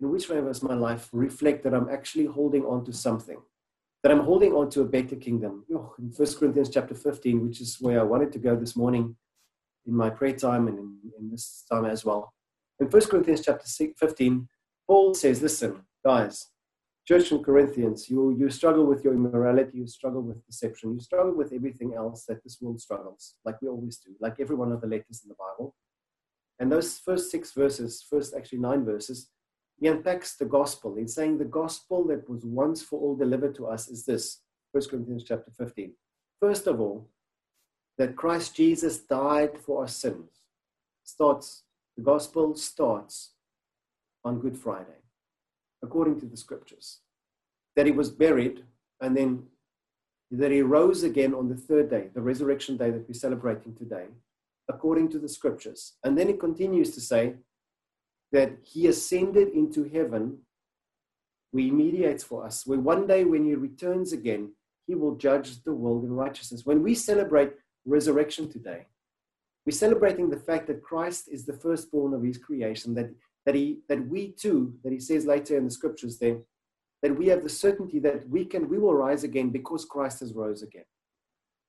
In 0.00 0.10
which 0.10 0.28
way 0.28 0.40
does 0.40 0.62
my 0.62 0.74
life 0.74 1.08
reflect 1.12 1.62
that 1.64 1.74
I'm 1.74 1.90
actually 1.90 2.24
holding 2.24 2.64
on 2.64 2.84
to 2.86 2.92
something? 2.92 3.40
That 4.02 4.12
I'm 4.12 4.20
holding 4.24 4.54
on 4.54 4.70
to 4.70 4.80
a 4.80 4.86
better 4.86 5.14
kingdom. 5.16 5.64
Oh, 5.74 5.94
in 5.98 6.06
1 6.06 6.34
Corinthians 6.38 6.70
chapter 6.70 6.94
15, 6.94 7.46
which 7.46 7.60
is 7.60 7.76
where 7.80 8.00
I 8.00 8.04
wanted 8.04 8.32
to 8.32 8.38
go 8.38 8.56
this 8.56 8.76
morning 8.76 9.14
in 9.86 9.94
my 9.94 10.08
prayer 10.08 10.32
time 10.32 10.68
and 10.68 10.78
in, 10.78 10.96
in 11.18 11.30
this 11.30 11.64
time 11.70 11.84
as 11.84 12.04
well. 12.04 12.32
In 12.80 12.86
1 12.86 13.02
Corinthians 13.08 13.42
chapter 13.42 13.66
15, 13.66 14.48
Paul 14.86 15.14
says, 15.14 15.42
Listen, 15.42 15.82
guys, 16.04 16.46
church 17.10 17.32
in 17.32 17.42
Corinthians, 17.42 18.08
you, 18.08 18.30
you 18.38 18.48
struggle 18.48 18.86
with 18.86 19.02
your 19.02 19.14
immorality, 19.14 19.78
you 19.78 19.86
struggle 19.88 20.22
with 20.22 20.46
deception, 20.46 20.94
you 20.94 21.00
struggle 21.00 21.34
with 21.34 21.52
everything 21.52 21.92
else 21.92 22.24
that 22.26 22.40
this 22.44 22.58
world 22.60 22.80
struggles, 22.80 23.34
like 23.44 23.60
we 23.60 23.66
always 23.66 23.96
do, 23.96 24.12
like 24.20 24.36
every 24.38 24.54
one 24.54 24.70
of 24.70 24.80
the 24.80 24.86
letters 24.86 25.20
in 25.24 25.28
the 25.28 25.34
Bible. 25.34 25.74
And 26.60 26.70
those 26.70 26.98
first 26.98 27.32
six 27.32 27.50
verses, 27.50 28.06
first 28.08 28.32
actually 28.32 28.58
nine 28.58 28.84
verses, 28.84 29.28
he 29.80 29.88
unpacks 29.88 30.36
the 30.36 30.44
gospel. 30.44 30.94
He's 30.94 31.12
saying 31.12 31.38
the 31.38 31.56
gospel 31.62 32.06
that 32.06 32.30
was 32.30 32.44
once 32.44 32.80
for 32.80 33.00
all 33.00 33.16
delivered 33.16 33.56
to 33.56 33.66
us 33.66 33.88
is 33.88 34.04
this 34.04 34.42
1 34.70 34.84
Corinthians 34.88 35.24
chapter 35.24 35.50
15. 35.50 35.92
First 36.38 36.68
of 36.68 36.80
all, 36.80 37.10
that 37.98 38.14
Christ 38.14 38.54
Jesus 38.54 38.98
died 38.98 39.58
for 39.58 39.80
our 39.80 39.88
sins. 39.88 40.30
Starts, 41.02 41.64
the 41.96 42.04
gospel 42.04 42.54
starts 42.54 43.32
on 44.24 44.38
Good 44.38 44.56
Friday 44.56 44.99
according 45.82 46.20
to 46.20 46.26
the 46.26 46.36
scriptures. 46.36 47.00
That 47.76 47.86
he 47.86 47.92
was 47.92 48.10
buried 48.10 48.64
and 49.00 49.16
then 49.16 49.44
that 50.30 50.50
he 50.50 50.62
rose 50.62 51.02
again 51.02 51.34
on 51.34 51.48
the 51.48 51.56
third 51.56 51.90
day, 51.90 52.08
the 52.14 52.20
resurrection 52.20 52.76
day 52.76 52.90
that 52.90 53.08
we're 53.08 53.14
celebrating 53.14 53.74
today, 53.74 54.06
according 54.68 55.08
to 55.10 55.18
the 55.18 55.28
scriptures. 55.28 55.94
And 56.04 56.16
then 56.16 56.28
he 56.28 56.34
continues 56.34 56.92
to 56.94 57.00
say 57.00 57.34
that 58.32 58.52
he 58.62 58.86
ascended 58.86 59.48
into 59.48 59.84
heaven, 59.84 60.38
where 61.50 61.64
he 61.64 61.70
mediates 61.70 62.22
for 62.22 62.44
us, 62.46 62.64
where 62.64 62.78
one 62.78 63.06
day 63.08 63.24
when 63.24 63.44
he 63.44 63.54
returns 63.54 64.12
again, 64.12 64.52
he 64.86 64.94
will 64.94 65.16
judge 65.16 65.62
the 65.64 65.72
world 65.72 66.04
in 66.04 66.12
righteousness. 66.12 66.64
When 66.64 66.82
we 66.82 66.94
celebrate 66.94 67.52
resurrection 67.84 68.48
today, 68.48 68.86
we're 69.66 69.72
celebrating 69.72 70.30
the 70.30 70.38
fact 70.38 70.68
that 70.68 70.82
Christ 70.82 71.28
is 71.28 71.44
the 71.44 71.52
firstborn 71.52 72.14
of 72.14 72.22
his 72.22 72.38
creation, 72.38 72.94
that 72.94 73.10
that 73.46 73.54
he 73.54 73.80
that 73.88 74.06
we 74.08 74.32
too 74.32 74.74
that 74.84 74.92
he 74.92 75.00
says 75.00 75.26
later 75.26 75.56
in 75.56 75.64
the 75.64 75.70
scriptures 75.70 76.18
there 76.18 76.38
that 77.02 77.16
we 77.16 77.28
have 77.28 77.42
the 77.42 77.48
certainty 77.48 77.98
that 77.98 78.28
we 78.28 78.44
can 78.44 78.68
we 78.68 78.78
will 78.78 78.94
rise 78.94 79.24
again 79.24 79.50
because 79.50 79.84
christ 79.84 80.20
has 80.20 80.34
rose 80.34 80.62
again. 80.62 80.84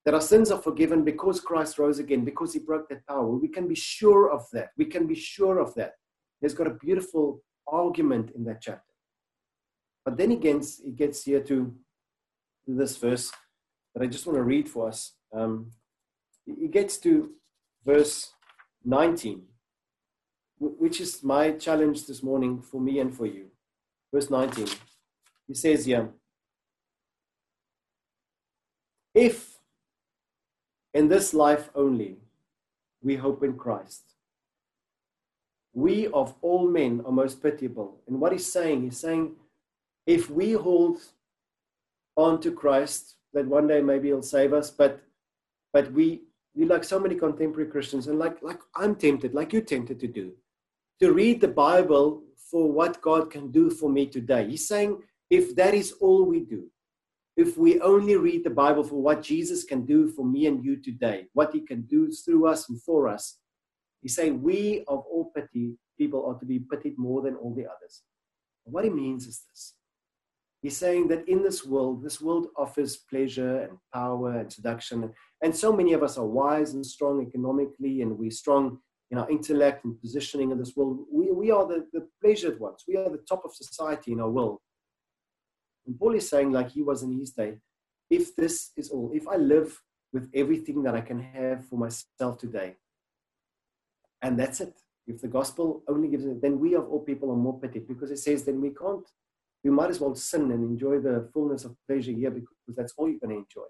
That 0.04 0.16
our 0.16 0.22
sins 0.22 0.50
are 0.52 0.62
forgiven 0.62 1.04
because 1.04 1.40
christ 1.40 1.78
rose 1.78 2.00
again 2.00 2.26
because 2.26 2.54
he 2.54 2.60
broke 2.60 2.90
that 2.90 3.06
power. 3.08 3.30
We 3.30 3.48
can 3.48 3.68
be 3.68 3.76
sure 3.76 4.32
of 4.32 4.46
that. 4.54 4.70
We 4.78 4.86
can 4.86 5.08
be 5.08 5.16
sure 5.16 5.60
of 5.60 5.74
that. 5.76 5.94
There's 6.40 6.54
got 6.54 6.68
a 6.68 6.78
beautiful 6.86 7.42
argument 7.68 8.32
in 8.32 8.44
that 8.46 8.62
chapter. 8.62 8.94
But 10.04 10.18
then 10.18 10.32
he 10.32 10.38
gets 10.38 10.82
he 10.84 10.92
gets 10.92 11.24
here 11.24 11.42
to 11.42 11.74
this 12.68 12.96
verse 12.98 13.32
that 13.94 14.04
i 14.04 14.08
just 14.08 14.26
want 14.26 14.38
to 14.38 14.44
read 14.44 14.70
for 14.70 14.88
us. 14.88 15.14
Um, 15.34 15.72
he 16.46 16.68
gets 16.68 16.98
to 17.00 17.32
verse 17.86 18.34
19 18.84 19.44
which 20.62 21.02
is 21.02 21.24
my 21.24 21.52
challenge 21.52 22.06
this 22.06 22.22
morning 22.22 22.62
for 22.62 22.80
me 22.80 23.00
and 23.00 23.16
for 23.16 23.26
you. 23.26 23.48
Verse 24.14 24.30
19. 24.30 24.68
He 25.48 25.56
says 25.56 25.86
here, 25.86 26.10
if 29.14 29.58
in 30.94 31.08
this 31.10 31.34
life 31.34 31.70
only 31.76 32.18
we 33.02 33.16
hope 33.16 33.44
in 33.44 33.56
Christ, 33.58 34.04
We 35.74 36.08
of 36.08 36.36
all 36.42 36.68
men 36.68 37.02
are 37.06 37.12
most 37.12 37.42
pitiable. 37.42 38.02
And 38.08 38.20
what 38.20 38.34
he's 38.34 38.52
saying, 38.52 38.84
he's 38.84 38.98
saying, 38.98 39.36
if 40.06 40.30
we 40.30 40.52
hold 40.54 41.00
on 42.18 42.42
to 42.42 42.52
Christ, 42.52 43.16
that 43.34 43.46
one 43.48 43.68
day 43.68 43.82
maybe 43.82 44.10
he'll 44.10 44.22
save 44.22 44.54
us, 44.54 44.70
but 44.70 45.02
but 45.72 45.92
we 45.94 46.24
we 46.54 46.66
like 46.66 46.84
so 46.84 47.00
many 47.00 47.16
contemporary 47.16 47.70
Christians, 47.70 48.08
and 48.08 48.20
like 48.20 48.42
like 48.44 48.60
I'm 48.76 48.96
tempted, 48.96 49.34
like 49.34 49.54
you're 49.54 49.62
tempted 49.62 50.00
to 50.02 50.08
do, 50.08 50.34
to 51.00 51.12
read 51.12 51.42
the 51.42 51.48
Bible 51.48 52.24
for 52.50 52.72
what 52.72 53.02
God 53.02 53.32
can 53.32 53.52
do 53.52 53.70
for 53.70 53.90
me 53.90 54.08
today. 54.08 54.48
He's 54.50 54.68
saying, 54.68 55.02
if 55.30 55.56
that 55.56 55.74
is 55.74 55.94
all 55.94 56.26
we 56.26 56.42
do, 56.42 56.70
if 57.38 57.58
we 57.58 57.80
only 57.80 58.18
read 58.18 58.44
the 58.44 58.50
Bible 58.50 58.84
for 58.84 59.02
what 59.02 59.24
Jesus 59.24 59.64
can 59.64 59.86
do 59.86 60.10
for 60.10 60.26
me 60.26 60.48
and 60.48 60.64
you 60.64 60.76
today, 60.76 61.28
what 61.34 61.54
he 61.54 61.62
can 61.62 61.84
do 61.84 62.12
through 62.12 62.48
us 62.48 62.70
and 62.70 62.82
for 62.84 63.08
us, 63.08 63.38
he's 64.02 64.16
saying 64.16 64.42
we 64.42 64.84
of 64.88 65.00
all 65.10 65.32
pity 65.36 65.78
people 65.98 66.26
ought 66.26 66.40
to 66.40 66.46
be 66.46 66.60
pitied 66.60 66.98
more 66.98 67.22
than 67.22 67.36
all 67.36 67.54
the 67.54 67.66
others. 67.66 68.02
what 68.64 68.84
he 68.84 68.90
means 68.90 69.26
is 69.28 69.44
this. 69.50 69.74
He's 70.62 70.78
saying 70.78 71.08
that 71.08 71.28
in 71.28 71.42
this 71.42 71.66
world, 71.66 72.04
this 72.04 72.22
world 72.22 72.48
offers 72.56 72.98
pleasure 72.98 73.62
and 73.64 73.78
power 73.94 74.32
and 74.40 74.52
seduction. 74.54 75.12
And 75.44 75.56
so 75.56 75.74
many 75.74 75.94
of 75.94 76.04
us 76.04 76.18
are 76.20 76.26
wise 76.26 76.74
and 76.74 76.86
strong 76.86 77.26
economically, 77.28 78.02
and 78.02 78.18
we're 78.18 78.32
strong 78.32 78.80
in 79.12 79.18
our 79.18 79.30
intellect 79.30 79.84
and 79.84 80.00
positioning 80.00 80.52
in 80.52 80.58
this 80.58 80.76
world. 80.76 81.06
We, 81.12 81.32
we 81.32 81.52
are 81.52 81.68
the, 81.68 81.86
the 81.92 82.08
pleasured 82.22 82.60
ones. 82.60 82.86
We 82.88 82.96
are 82.96 83.10
the 83.10 83.24
top 83.30 83.44
of 83.44 83.54
society 83.54 84.14
in 84.14 84.22
our 84.22 84.30
world. 84.30 84.60
And 85.86 86.00
Paul 86.00 86.16
is 86.16 86.30
saying, 86.30 86.52
like 86.52 86.72
he 86.72 86.82
was 86.82 87.04
in 87.04 87.20
his 87.20 87.32
day, 87.32 87.58
if 88.10 88.36
this 88.36 88.72
is 88.78 88.90
all, 88.90 89.12
if 89.14 89.28
I 89.28 89.36
live 89.36 89.82
with 90.14 90.30
everything 90.34 90.84
that 90.84 90.96
I 90.96 91.02
can 91.02 91.20
have 91.20 91.66
for 91.68 91.78
myself 91.78 92.38
today, 92.38 92.78
and 94.22 94.40
that's 94.40 94.62
it. 94.62 94.80
If 95.08 95.22
the 95.22 95.28
gospel 95.28 95.84
only 95.88 96.08
gives 96.08 96.26
it, 96.26 96.42
then 96.42 96.60
we 96.60 96.76
of 96.76 96.88
all 96.90 97.00
people 97.00 97.32
are 97.32 97.36
more 97.36 97.60
pitied 97.60 97.88
because 97.88 98.12
it 98.12 98.20
says 98.20 98.44
then 98.44 98.62
we 98.62 98.70
can't, 98.70 99.06
we 99.64 99.72
might 99.72 99.90
as 99.90 100.00
well 100.00 100.16
sin 100.16 100.52
and 100.52 100.64
enjoy 100.64 101.00
the 101.00 101.30
fullness 101.34 101.66
of 101.66 101.76
pleasure 101.88 102.12
here 102.12 102.32
because 102.32 102.76
that's 102.78 102.94
all 102.98 103.10
you're 103.10 103.20
going 103.20 103.36
to 103.36 103.44
enjoy. 103.44 103.68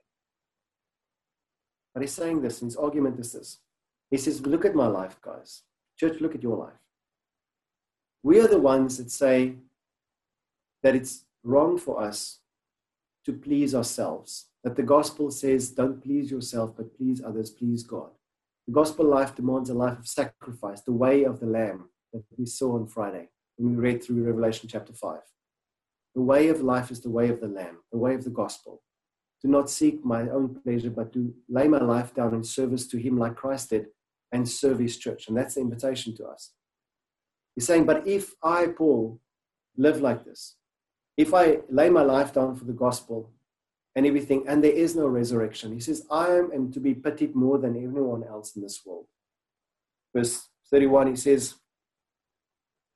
But 1.94 2.02
he's 2.02 2.14
saying 2.14 2.42
this, 2.42 2.62
and 2.62 2.70
his 2.70 2.78
argument 2.78 3.20
is 3.20 3.32
this. 3.34 3.60
He 4.12 4.18
says, 4.18 4.46
Look 4.46 4.66
at 4.66 4.76
my 4.76 4.88
life, 4.88 5.20
guys. 5.22 5.64
Church, 5.98 6.22
look 6.22 6.36
at 6.36 6.44
your 6.44 6.58
life. 6.58 6.82
We 8.24 8.40
are 8.40 8.48
the 8.48 8.60
ones 8.60 8.98
that 8.98 9.10
say 9.10 9.56
that 10.84 10.96
it's 10.96 11.26
wrong 11.44 11.78
for 11.78 12.02
us 12.02 12.40
to 13.26 13.34
please 13.34 13.74
ourselves. 13.74 14.48
That 14.64 14.76
the 14.76 14.84
gospel 14.84 15.32
says, 15.32 15.72
don't 15.72 16.04
please 16.04 16.30
yourself, 16.30 16.76
but 16.78 16.96
please 16.96 17.22
others, 17.24 17.50
please 17.50 17.84
God. 17.84 18.12
The 18.68 18.74
gospel 18.74 19.06
life 19.06 19.36
demands 19.36 19.70
a 19.70 19.74
life 19.74 19.98
of 19.98 20.08
sacrifice, 20.08 20.82
the 20.82 20.92
way 20.92 21.24
of 21.24 21.40
the 21.40 21.48
Lamb 21.48 21.90
that 22.14 22.24
we 22.38 22.46
saw 22.46 22.76
on 22.76 22.88
Friday 22.88 23.30
when 23.58 23.76
we 23.76 23.82
read 23.82 24.04
through 24.04 24.24
Revelation 24.24 24.70
chapter 24.72 24.94
5. 24.94 25.20
The 26.14 26.22
way 26.22 26.50
of 26.50 26.62
life 26.62 26.92
is 26.92 27.02
the 27.02 27.10
way 27.10 27.30
of 27.30 27.40
the 27.40 27.48
Lamb, 27.48 27.80
the 27.92 27.98
way 27.98 28.14
of 28.14 28.24
the 28.24 28.30
gospel. 28.30 28.84
To 29.42 29.50
not 29.50 29.72
seek 29.72 30.06
my 30.06 30.30
own 30.30 30.62
pleasure, 30.64 30.92
but 30.92 31.12
to 31.14 31.34
lay 31.50 31.68
my 31.68 31.80
life 31.80 32.14
down 32.14 32.36
in 32.36 32.44
service 32.44 32.86
to 32.88 32.98
Him 32.98 33.18
like 33.18 33.36
Christ 33.36 33.72
did 33.72 33.88
and 34.32 34.48
serve 34.48 34.80
His 34.80 34.98
church. 34.98 35.28
And 35.28 35.38
that's 35.38 35.56
the 35.56 35.62
invitation 35.62 36.16
to 36.18 36.26
us. 36.26 36.52
He's 37.56 37.68
saying, 37.68 37.86
But 37.86 38.08
if 38.08 38.34
I, 38.44 38.68
Paul, 38.68 39.20
live 39.78 40.02
like 40.02 40.26
this, 40.26 40.56
if 41.18 41.34
I 41.34 41.60
lay 41.70 41.90
my 41.90 42.04
life 42.04 42.34
down 42.34 42.56
for 42.56 42.66
the 42.66 42.74
gospel 42.74 43.32
and 43.96 44.06
everything, 44.06 44.46
and 44.48 44.64
there 44.64 44.72
is 44.72 44.96
no 44.96 45.08
resurrection, 45.08 45.74
he 45.74 45.80
says, 45.80 46.06
I 46.10 46.28
am 46.30 46.72
to 46.72 46.80
be 46.80 46.94
pitied 46.94 47.36
more 47.36 47.58
than 47.58 47.76
anyone 47.76 48.24
else 48.24 48.56
in 48.56 48.62
this 48.62 48.82
world. 48.86 49.06
Verse 50.16 50.48
31, 50.70 51.08
he 51.08 51.16
says, 51.16 51.56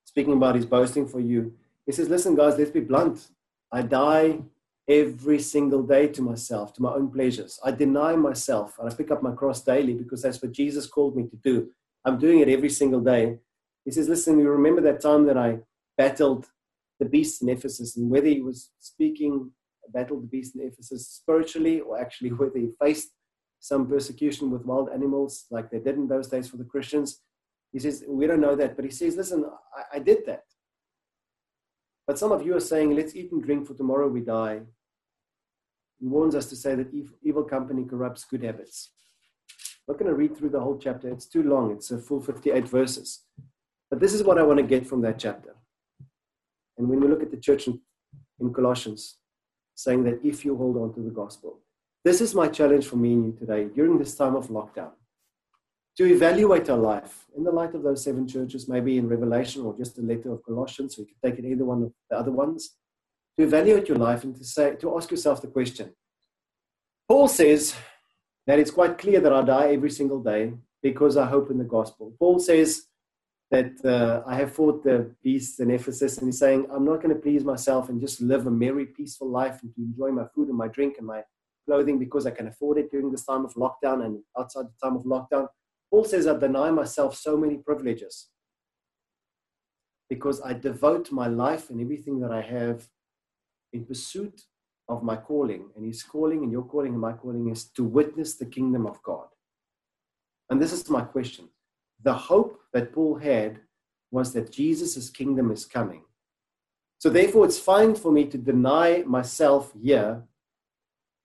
speaking 0.06 0.34
about 0.34 0.56
his 0.56 0.66
boasting 0.66 1.08
for 1.08 1.20
you, 1.20 1.54
he 1.86 1.92
says, 1.92 2.10
Listen, 2.10 2.36
guys, 2.36 2.58
let's 2.58 2.72
be 2.72 2.80
blunt. 2.80 3.28
I 3.72 3.82
die 3.82 4.40
every 4.88 5.40
single 5.40 5.84
day 5.84 6.08
to 6.08 6.22
myself, 6.22 6.74
to 6.74 6.82
my 6.82 6.94
own 6.94 7.10
pleasures. 7.10 7.60
I 7.64 7.72
deny 7.72 8.16
myself 8.16 8.78
and 8.80 8.92
I 8.92 8.94
pick 8.94 9.12
up 9.12 9.24
my 9.24 9.32
cross 9.32 9.64
daily 9.64 9.94
because 9.94 10.22
that's 10.22 10.42
what 10.42 10.52
Jesus 10.52 10.86
called 10.86 11.16
me 11.16 11.28
to 11.28 11.36
do. 11.38 11.70
I'm 12.04 12.20
doing 12.20 12.40
it 12.40 12.50
every 12.50 12.70
single 12.70 13.02
day. 13.02 13.40
He 13.84 13.92
says, 13.92 14.08
Listen, 14.10 14.40
you 14.40 14.50
remember 14.50 14.82
that 14.82 15.02
time 15.02 15.26
that 15.26 15.38
I 15.38 15.60
battled 15.98 16.46
the 17.00 17.06
beast 17.06 17.42
in 17.42 17.50
Ephesus 17.50 17.98
and 17.98 18.10
whether 18.10 18.28
he 18.28 18.42
was 18.42 18.72
speaking 18.80 19.52
battled 19.94 20.24
the 20.24 20.28
beast 20.28 20.56
in 20.56 20.62
Ephesus 20.62 21.08
spiritually 21.08 21.80
or 21.80 22.00
actually 22.00 22.30
whether 22.30 22.58
he 22.58 22.70
faced 22.82 23.10
some 23.60 23.88
persecution 23.88 24.52
with 24.52 24.66
wild 24.66 24.90
animals 24.90 25.46
like 25.50 25.70
they 25.70 25.80
did 25.80 25.96
in 25.96 26.08
those 26.08 26.28
days 26.28 26.48
for 26.48 26.58
the 26.58 26.64
Christians. 26.64 27.22
He 27.72 27.80
says, 27.80 28.04
We 28.08 28.28
don't 28.28 28.42
know 28.42 28.56
that, 28.56 28.76
but 28.76 28.86
he 28.86 28.92
says, 28.92 29.16
Listen, 29.16 29.46
I, 29.76 29.98
I 29.98 30.00
did 30.00 30.20
that. 30.28 30.44
But 32.08 32.20
some 32.20 32.32
of 32.32 32.46
you 32.46 32.56
are 32.56 32.60
saying, 32.62 32.96
Let's 32.96 33.16
eat 33.16 33.32
and 33.32 33.44
drink, 33.44 33.68
for 33.68 33.74
tomorrow 33.74 34.08
we 34.08 34.22
die. 34.22 34.62
He 36.00 36.08
warns 36.08 36.36
us 36.36 36.48
to 36.48 36.56
say 36.56 36.76
that 36.76 36.94
evil 37.24 37.44
company 37.44 37.86
corrupts 37.86 38.26
good 38.26 38.44
habits. 38.44 38.92
I'm 39.88 39.94
not 39.94 40.00
going 40.00 40.12
to 40.12 40.16
read 40.16 40.36
through 40.36 40.50
the 40.50 40.60
whole 40.60 40.78
chapter, 40.78 41.10
it's 41.10 41.26
too 41.26 41.44
long, 41.44 41.72
it's 41.72 41.92
a 41.92 42.00
full 42.00 42.22
58 42.22 42.68
verses. 42.68 43.24
But 43.90 44.00
this 44.00 44.14
is 44.14 44.24
what 44.24 44.38
I 44.38 44.44
want 44.44 44.58
to 44.58 44.66
get 44.66 44.86
from 44.86 45.02
that 45.02 45.20
chapter. 45.20 45.56
And 46.78 46.90
when 46.90 47.00
we 47.00 47.08
look 47.08 47.24
at 47.24 47.32
the 47.32 47.38
church 47.38 47.68
in 47.68 48.54
Colossians, 48.54 49.18
saying 49.76 50.04
that 50.04 50.20
if 50.24 50.44
you 50.44 50.58
hold 50.58 50.78
on 50.78 50.94
to 50.96 51.02
the 51.02 51.12
gospel, 51.12 51.60
this 52.04 52.20
is 52.22 52.36
my 52.36 52.48
challenge 52.48 52.86
for 52.86 52.98
me 52.98 53.14
and 53.14 53.26
you 53.26 53.32
today 53.32 53.66
during 53.66 53.98
this 53.98 54.16
time 54.16 54.36
of 54.36 54.48
lockdown 54.50 54.92
to 55.98 56.06
evaluate 56.06 56.70
our 56.70 56.78
life 56.78 57.26
in 57.38 57.44
the 57.44 57.52
light 57.52 57.74
of 57.74 57.84
those 57.84 58.04
seven 58.04 58.28
churches, 58.28 58.68
maybe 58.68 58.98
in 58.98 59.08
Revelation 59.08 59.64
or 59.64 59.78
just 59.78 59.96
the 59.96 60.02
letter 60.02 60.32
of 60.32 60.44
Colossians, 60.44 60.96
so 60.96 61.02
you 61.02 61.08
can 61.08 61.32
take 61.32 61.40
it 61.40 61.48
either 61.48 61.66
one 61.66 61.84
of 61.84 61.92
the 62.10 62.18
other 62.18 62.32
ones, 62.32 62.76
to 63.38 63.44
evaluate 63.44 63.88
your 63.88 63.98
life 63.98 64.24
and 64.24 64.36
to 64.36 64.44
say 64.44 64.76
to 64.76 64.98
ask 64.98 65.12
yourself 65.12 65.42
the 65.42 65.48
question. 65.48 65.94
Paul 67.08 67.28
says 67.28 67.76
that 68.48 68.60
it's 68.60 68.72
quite 68.72 68.98
clear 68.98 69.20
that 69.20 69.34
I 69.34 69.42
die 69.42 69.74
every 69.74 69.92
single 69.92 70.22
day 70.22 70.54
because 70.82 71.18
I 71.18 71.26
hope 71.26 71.52
in 71.52 71.58
the 71.58 71.64
gospel. 71.64 72.14
Paul 72.20 72.40
says 72.40 72.88
that 73.52 73.74
uh, 73.86 74.28
I 74.30 74.36
have 74.36 74.54
fought 74.54 74.84
the 74.84 75.12
beasts 75.24 75.60
in 75.60 75.72
Ephesus, 75.72 76.18
and 76.18 76.28
he's 76.28 76.40
saying, 76.40 76.68
I'm 76.72 76.86
not 76.86 77.02
going 77.02 77.14
to 77.14 77.22
please 77.22 77.44
myself 77.44 77.90
and 77.90 78.02
just 78.02 78.22
live 78.22 78.48
a 78.48 78.52
merry, 78.52 78.86
peaceful 78.86 79.30
life 79.30 79.62
and 79.62 79.74
to 79.76 79.82
enjoy 79.82 80.12
my 80.12 80.26
food 80.34 80.50
and 80.50 80.58
my 80.58 80.68
drink 80.68 80.96
and 80.98 81.08
my 81.08 81.22
clothing 81.66 82.00
because 82.00 82.26
I 82.26 82.32
can 82.32 82.48
afford 82.48 82.78
it 82.78 82.92
during 82.92 83.12
this 83.12 83.26
time 83.26 83.46
of 83.46 83.54
lockdown 83.54 84.06
and 84.06 84.20
outside 84.38 84.66
the 84.66 84.88
time 84.88 84.96
of 84.96 85.04
lockdown. 85.04 85.48
Paul 85.96 86.04
says, 86.04 86.28
I 86.28 86.38
deny 86.38 86.72
myself 86.72 87.16
so 87.16 87.38
many 87.38 87.56
privileges 87.56 88.28
because 90.10 90.42
I 90.42 90.52
devote 90.52 91.10
my 91.10 91.28
life 91.28 91.70
and 91.70 91.80
everything 91.80 92.20
that 92.20 92.34
I 92.34 92.42
have 92.42 92.90
in 93.72 93.86
pursuit 93.86 94.42
of 94.90 95.04
my 95.04 95.16
calling. 95.16 95.70
And 95.74 95.86
his 95.86 96.04
calling 96.04 96.44
and 96.44 96.52
your 96.52 96.64
calling 96.64 96.92
and 96.92 97.00
my 97.00 97.14
calling 97.14 97.50
is 97.50 97.70
to 97.78 97.86
witness 97.86 98.36
the 98.36 98.46
kingdom 98.46 98.86
of 98.86 99.02
God. 99.04 99.28
And 100.50 100.62
this 100.62 100.74
is 100.74 100.90
my 100.90 101.00
question 101.00 101.48
the 102.04 102.14
hope 102.14 102.60
that 102.74 102.92
Paul 102.92 103.16
had 103.16 103.62
was 104.12 104.34
that 104.34 104.52
Jesus' 104.52 105.10
kingdom 105.10 105.50
is 105.50 105.66
coming. 105.66 106.04
So, 106.98 107.10
therefore, 107.10 107.46
it's 107.46 107.58
fine 107.58 107.96
for 107.96 108.12
me 108.12 108.26
to 108.26 108.38
deny 108.38 109.06
myself 109.08 109.72
here, 109.82 110.24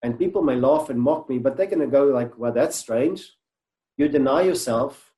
and 0.00 0.16
people 0.16 0.42
may 0.42 0.54
laugh 0.54 0.90
and 0.90 1.00
mock 1.00 1.28
me, 1.28 1.38
but 1.38 1.56
they're 1.56 1.66
going 1.74 1.80
to 1.80 1.98
go 1.98 2.04
like, 2.04 2.38
well, 2.38 2.52
that's 2.52 2.76
strange. 2.76 3.33
You 4.00 4.08
deny 4.08 4.40
yourself 4.40 5.12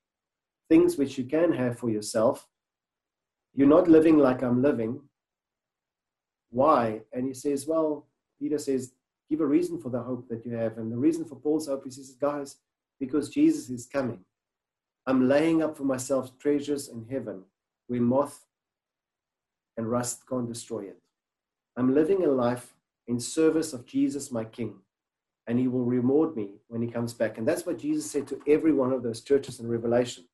things 0.68 0.96
which 0.96 1.16
you 1.16 1.22
can 1.22 1.52
have 1.52 1.78
for 1.78 1.88
yourself. 1.88 2.48
You're 3.54 3.68
not 3.68 3.86
living 3.86 4.18
like 4.18 4.42
I'm 4.42 4.60
living. 4.60 5.02
Why? 6.50 7.02
And 7.12 7.28
he 7.28 7.32
says, 7.32 7.64
well, 7.68 8.08
Peter 8.40 8.58
says, 8.58 8.94
give 9.30 9.40
a 9.40 9.46
reason 9.46 9.80
for 9.80 9.88
the 9.88 10.02
hope 10.02 10.28
that 10.30 10.44
you 10.44 10.54
have. 10.54 10.78
And 10.78 10.90
the 10.90 10.96
reason 10.96 11.24
for 11.24 11.36
Paul's 11.36 11.68
hope, 11.68 11.84
he 11.84 11.92
says, 11.92 12.16
guys, 12.20 12.56
because 12.98 13.28
Jesus 13.28 13.70
is 13.70 13.86
coming. 13.86 14.24
I'm 15.06 15.28
laying 15.28 15.62
up 15.62 15.76
for 15.76 15.84
myself 15.84 16.36
treasures 16.40 16.88
in 16.88 17.06
heaven 17.08 17.44
where 17.86 18.00
moth 18.00 18.46
and 19.76 19.88
rust 19.88 20.28
can't 20.28 20.48
destroy 20.48 20.86
it. 20.86 20.98
I'm 21.76 21.94
living 21.94 22.24
a 22.24 22.32
life 22.32 22.74
in 23.06 23.20
service 23.20 23.72
of 23.72 23.86
Jesus, 23.86 24.32
my 24.32 24.44
King, 24.44 24.80
and 25.46 25.58
He 25.58 25.68
will 25.68 25.84
reward 25.84 26.36
me 26.36 26.50
when 26.68 26.82
He 26.82 26.88
comes 26.88 27.14
back. 27.14 27.38
And 27.38 27.46
that's 27.46 27.66
what 27.66 27.78
Jesus 27.78 28.10
said 28.10 28.26
to 28.28 28.40
every 28.46 28.72
one 28.72 28.92
of 28.92 29.02
those 29.02 29.22
churches 29.22 29.60
in 29.60 29.66
Revelation. 29.66 30.24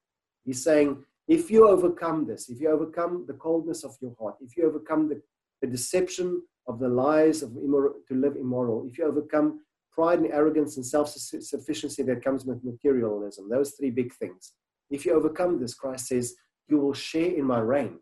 He's 0.45 0.63
saying, 0.63 1.05
if 1.27 1.51
you 1.51 1.69
overcome 1.69 2.27
this, 2.27 2.49
if 2.49 2.61
you 2.61 2.71
overcome 2.71 3.25
the 3.27 3.35
coldness 3.35 3.85
of 3.85 3.97
your 4.01 4.15
heart, 4.19 4.37
if 4.41 4.57
you 4.57 4.67
overcome 4.67 5.09
the, 5.09 5.21
the 5.61 5.67
deception 5.67 6.43
of 6.67 6.79
the 6.79 6.89
lies 6.89 7.43
of 7.43 7.53
to 7.55 8.15
live 8.15 8.37
immoral, 8.37 8.87
if 8.87 8.99
you 8.99 9.05
overcome 9.05 9.61
pride 9.93 10.21
and 10.21 10.33
arrogance 10.33 10.77
and 10.77 10.87
self 10.87 11.09
sufficiency 11.11 12.03
that 12.05 12.25
comes 12.25 12.45
with 12.45 12.65
materialism, 12.65 13.49
those 13.51 13.73
three 13.73 13.91
big 13.91 14.13
things. 14.15 14.53
If 14.91 15.05
you 15.05 15.13
overcome 15.13 15.61
this, 15.61 15.75
Christ 15.75 16.07
says, 16.07 16.35
you 16.69 16.79
will 16.79 16.95
share 16.95 17.33
in 17.33 17.45
my 17.45 17.59
reign. 17.59 17.99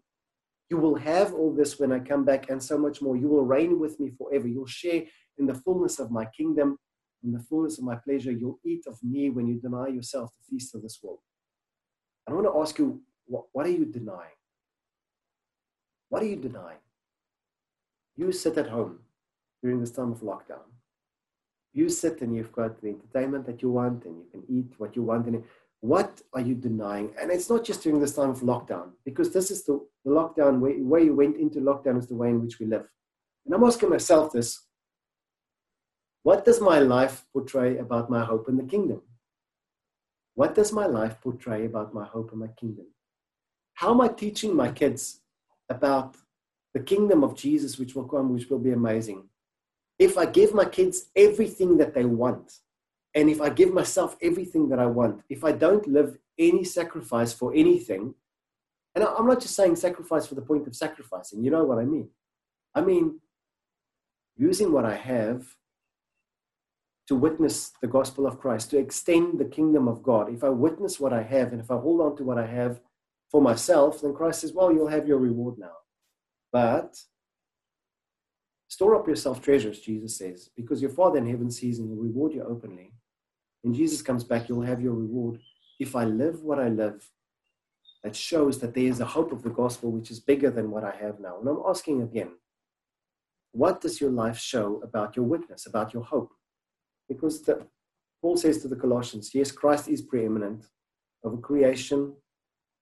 You 0.69 0.79
will 0.79 0.97
have 0.97 1.33
all 1.33 1.55
this 1.55 1.79
when 1.79 1.93
I 1.93 2.01
come 2.01 2.25
back 2.25 2.51
and 2.51 2.63
so 2.63 2.77
much 2.77 3.01
more. 3.01 3.17
You 3.17 3.29
will 3.29 3.45
reign 3.45 3.79
with 3.79 3.99
me 3.99 4.11
forever. 4.11 4.47
You'll 4.47 4.67
share 4.67 5.05
in 5.39 5.47
the 5.47 5.55
fullness 5.55 5.99
of 5.99 6.11
my 6.11 6.27
kingdom, 6.27 6.79
in 7.25 7.33
the 7.33 7.41
fullness 7.41 7.79
of 7.79 7.85
my 7.85 7.97
pleasure. 7.97 8.33
You'll 8.33 8.61
eat 8.65 8.85
of 8.87 8.99
me 9.03 9.31
when 9.31 9.47
you 9.47 9.61
deny 9.61 9.89
yourself 9.89 10.31
the 10.31 10.57
feast 10.57 10.75
of 10.75 10.83
this 10.83 10.99
world. 11.03 11.19
I 12.29 12.33
want 12.33 12.47
to 12.47 12.61
ask 12.61 12.79
you, 12.79 13.01
what, 13.27 13.45
what 13.53 13.67
are 13.67 13.71
you 13.71 13.85
denying? 13.85 14.37
What 16.09 16.23
are 16.23 16.27
you 16.27 16.37
denying? 16.37 16.79
You 18.17 18.33
sit 18.33 18.57
at 18.59 18.69
home 18.69 19.01
during 19.63 19.81
this 19.81 19.91
time 19.91 20.13
of 20.13 20.21
lockdown. 20.21 20.67
You 21.73 21.89
sit 21.89 22.23
and 22.23 22.35
you've 22.35 22.53
got 22.53 22.81
the 22.81 22.89
entertainment 22.89 23.47
that 23.47 23.63
you 23.63 23.71
want 23.71 24.05
and 24.05 24.17
you 24.17 24.25
can 24.31 24.43
eat 24.49 24.73
what 24.79 24.97
you 24.97 25.03
want. 25.03 25.27
And 25.27 25.45
what 25.81 26.23
are 26.33 26.41
you 26.41 26.55
denying? 26.55 27.13
And 27.21 27.31
it's 27.31 27.51
not 27.51 27.65
just 27.65 27.83
during 27.83 28.01
this 28.01 28.15
time 28.15 28.31
of 28.31 28.41
lockdown, 28.41 28.93
because 29.05 29.33
this 29.33 29.51
is 29.51 29.65
the, 29.65 29.85
the 30.05 30.11
lockdown, 30.11 30.61
way, 30.61 30.81
way 30.81 31.05
you 31.05 31.15
went 31.15 31.37
into 31.37 31.61
lockdown 31.61 31.99
is 31.99 32.07
the 32.07 32.15
way 32.15 32.31
in 32.31 32.43
which 32.43 32.59
we 32.59 32.67
live. 32.67 32.89
And 33.45 33.55
I'm 33.55 33.65
asking 33.65 33.91
myself 33.91 34.33
this 34.33 34.66
what 36.27 36.45
does 36.45 36.61
my 36.61 36.81
life 36.81 37.25
portray 37.33 37.79
about 37.79 38.11
my 38.11 38.25
hope 38.25 38.49
in 38.49 38.57
the 38.57 38.65
kingdom? 38.65 39.01
What 40.35 40.57
does 40.57 40.73
my 40.73 40.87
life 40.87 41.21
portray 41.21 41.67
about 41.67 41.95
my 41.95 42.05
hope 42.05 42.33
in 42.33 42.41
my 42.41 42.49
kingdom? 42.49 42.87
How 43.75 43.93
am 43.93 44.01
I 44.01 44.09
teaching 44.09 44.53
my 44.53 44.73
kids 44.73 45.21
about 45.71 46.17
the 46.75 46.81
kingdom 46.81 47.23
of 47.23 47.37
Jesus, 47.37 47.79
which 47.79 47.95
will 47.95 48.09
come, 48.09 48.35
which 48.35 48.51
will 48.51 48.59
be 48.59 48.73
amazing? 48.73 49.29
If 50.01 50.19
I 50.19 50.27
give 50.27 50.53
my 50.53 50.65
kids 50.65 51.11
everything 51.15 51.77
that 51.77 51.95
they 51.95 52.05
want, 52.05 52.55
and 53.15 53.31
if 53.31 53.41
I 53.41 53.49
give 53.49 53.73
myself 53.73 54.17
everything 54.21 54.69
that 54.71 54.81
I 54.81 54.87
want, 54.87 55.23
if 55.31 55.45
I 55.45 55.53
don't 55.53 55.87
live 55.87 56.19
any 56.37 56.65
sacrifice 56.65 57.33
for 57.33 57.55
anything, 57.55 58.17
and 58.97 59.05
I'm 59.05 59.29
not 59.29 59.43
just 59.43 59.55
saying 59.55 59.77
sacrifice 59.77 60.27
for 60.27 60.35
the 60.35 60.43
point 60.51 60.67
of 60.67 60.75
sacrificing, 60.75 61.45
you 61.45 61.53
know 61.53 61.63
what 61.63 61.79
I 61.79 61.85
mean. 61.85 62.09
I 62.75 62.81
mean, 62.81 63.21
using 64.37 64.73
what 64.73 64.85
I 64.85 64.97
have 64.97 65.47
to 67.09 67.15
witness 67.15 67.73
the 67.81 67.87
gospel 67.87 68.27
of 68.27 68.39
Christ, 68.39 68.71
to 68.71 68.79
extend 68.79 69.39
the 69.39 69.45
kingdom 69.45 69.87
of 69.87 70.03
God. 70.03 70.33
If 70.33 70.43
I 70.43 70.49
witness 70.49 70.99
what 70.99 71.13
I 71.13 71.23
have 71.23 71.53
and 71.53 71.61
if 71.61 71.71
I 71.71 71.77
hold 71.77 72.01
on 72.01 72.17
to 72.17 72.25
what 72.25 72.39
I 72.39 72.47
have 72.47 72.81
for 73.31 73.41
myself, 73.41 74.01
then 74.01 74.15
Christ 74.15 74.41
says, 74.41 74.53
Well, 74.53 74.73
you'll 74.73 74.89
have 74.89 75.07
your 75.07 75.19
reward 75.19 75.59
now. 75.59 75.77
But 76.53 76.97
store 78.69 78.97
up 78.97 79.07
yourself 79.07 79.41
treasures, 79.41 79.81
Jesus 79.81 80.17
says, 80.17 80.51
because 80.57 80.81
your 80.81 80.91
Father 80.91 81.19
in 81.19 81.29
heaven 81.29 81.51
sees 81.51 81.79
and 81.79 81.89
will 81.89 82.03
reward 82.03 82.33
you 82.33 82.43
openly. 82.43 82.93
When 83.63 83.75
Jesus 83.75 84.03
comes 84.03 84.25
back, 84.25 84.49
you'll 84.49 84.63
have 84.63 84.81
your 84.81 84.95
reward. 84.95 85.41
If 85.79 85.95
I 85.97 86.05
live 86.05 86.43
what 86.43 86.59
I 86.59 86.69
live, 86.69 87.11
that 88.03 88.15
shows 88.15 88.61
that 88.61 88.75
there 88.75 88.85
is 88.85 89.01
a 89.01 89.05
hope 89.05 89.33
of 89.33 89.43
the 89.43 89.51
gospel 89.51 89.91
which 89.91 90.11
is 90.11 90.21
bigger 90.21 90.51
than 90.51 90.71
what 90.71 90.85
I 90.85 90.95
have 90.97 91.19
now. 91.21 91.39
And 91.41 91.49
I'm 91.49 91.63
asking 91.67 92.03
again, 92.03 92.31
what 93.53 93.81
does 93.81 94.01
your 94.01 94.11
life 94.11 94.39
show 94.39 94.81
about 94.83 95.17
your 95.17 95.25
witness, 95.25 95.67
about 95.67 95.93
your 95.93 96.05
hope? 96.05 96.31
Because 97.09 97.43
the, 97.43 97.67
Paul 98.21 98.37
says 98.37 98.59
to 98.63 98.69
the 98.69 98.77
Colossians, 98.77 99.35
yes, 99.35 99.53
Christ 99.53 99.89
is 99.89 100.03
preeminent 100.03 100.65
over 101.25 101.37
creation, 101.37 102.15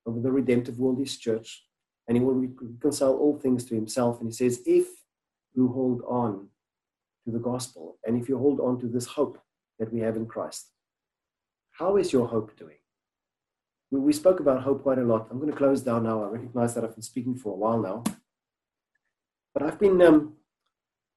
over 0.06 0.20
the 0.20 0.30
redemptive 0.30 0.78
world, 0.78 0.98
his 0.98 1.16
church, 1.16 1.64
and 2.06 2.16
he 2.16 2.22
will 2.22 2.34
reconcile 2.34 3.14
all 3.14 3.38
things 3.38 3.64
to 3.66 3.74
himself. 3.74 4.20
And 4.20 4.28
he 4.28 4.34
says, 4.34 4.62
if 4.66 4.86
you 5.54 5.68
hold 5.68 6.02
on 6.06 6.48
to 7.24 7.30
the 7.30 7.38
gospel, 7.38 7.98
and 8.04 8.20
if 8.20 8.28
you 8.28 8.38
hold 8.38 8.60
on 8.60 8.78
to 8.80 8.86
this 8.86 9.06
hope 9.06 9.38
that 9.78 9.92
we 9.92 10.00
have 10.00 10.16
in 10.16 10.26
Christ, 10.26 10.70
how 11.72 11.96
is 11.96 12.12
your 12.12 12.28
hope 12.28 12.56
doing? 12.56 12.76
We, 13.90 14.00
we 14.00 14.12
spoke 14.12 14.40
about 14.40 14.62
hope 14.62 14.82
quite 14.82 14.98
a 14.98 15.04
lot. 15.04 15.28
I'm 15.30 15.38
going 15.38 15.50
to 15.50 15.56
close 15.56 15.80
down 15.80 16.04
now. 16.04 16.24
I 16.24 16.28
recognize 16.28 16.74
that 16.74 16.84
I've 16.84 16.94
been 16.94 17.02
speaking 17.02 17.34
for 17.34 17.52
a 17.52 17.56
while 17.56 17.80
now. 17.80 18.04
But 19.54 19.62
I've 19.62 19.78
been, 19.78 20.00
um, 20.02 20.34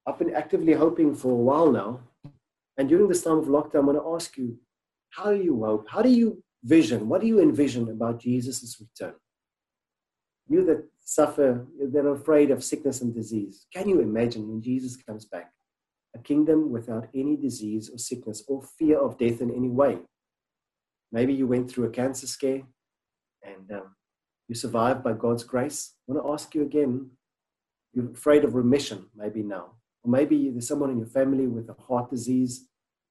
I've 0.06 0.18
been 0.18 0.34
actively 0.34 0.72
hoping 0.72 1.14
for 1.14 1.32
a 1.32 1.36
while 1.36 1.70
now 1.70 2.00
and 2.78 2.88
during 2.88 3.08
this 3.08 3.24
time 3.24 3.38
of 3.38 3.46
lockdown, 3.46 3.80
I'm 3.80 3.86
going 3.86 3.96
to 3.96 4.14
ask 4.14 4.38
you, 4.38 4.56
how 5.10 5.32
do 5.32 5.42
you 5.42 5.64
hope? 5.64 5.86
How 5.90 6.00
do 6.00 6.08
you 6.08 6.42
vision? 6.62 7.08
What 7.08 7.20
do 7.20 7.26
you 7.26 7.40
envision 7.40 7.90
about 7.90 8.20
Jesus' 8.20 8.80
return? 8.80 9.14
You 10.48 10.64
that 10.66 10.84
suffer, 11.00 11.66
that 11.92 12.06
are 12.06 12.12
afraid 12.12 12.50
of 12.50 12.62
sickness 12.62 13.00
and 13.00 13.14
disease, 13.14 13.66
can 13.74 13.88
you 13.88 14.00
imagine 14.00 14.48
when 14.48 14.62
Jesus 14.62 14.96
comes 14.96 15.24
back? 15.24 15.50
A 16.14 16.18
kingdom 16.20 16.70
without 16.70 17.08
any 17.14 17.36
disease 17.36 17.90
or 17.90 17.98
sickness 17.98 18.44
or 18.48 18.62
fear 18.78 18.98
of 18.98 19.18
death 19.18 19.40
in 19.40 19.50
any 19.50 19.68
way. 19.68 19.98
Maybe 21.10 21.34
you 21.34 21.46
went 21.46 21.70
through 21.70 21.86
a 21.86 21.90
cancer 21.90 22.26
scare 22.26 22.62
and 23.42 23.70
um, 23.72 23.94
you 24.46 24.54
survived 24.54 25.02
by 25.02 25.12
God's 25.14 25.44
grace. 25.44 25.94
I 26.08 26.12
want 26.12 26.26
to 26.26 26.32
ask 26.32 26.54
you 26.54 26.62
again, 26.62 27.10
you're 27.92 28.12
afraid 28.12 28.44
of 28.44 28.54
remission 28.54 29.06
maybe 29.16 29.42
now. 29.42 29.72
Or 30.02 30.10
maybe 30.10 30.50
there's 30.50 30.68
someone 30.68 30.90
in 30.90 30.98
your 30.98 31.06
family 31.08 31.46
with 31.46 31.68
a 31.68 31.82
heart 31.82 32.10
disease, 32.10 32.67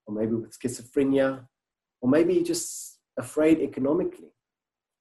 or 0.08 0.16
maybe 0.16 0.34
with 0.34 0.58
schizophrenia, 0.58 1.46
or 2.02 2.10
maybe 2.10 2.34
you're 2.34 2.44
just 2.44 3.00
afraid 3.18 3.60
economically. 3.60 4.32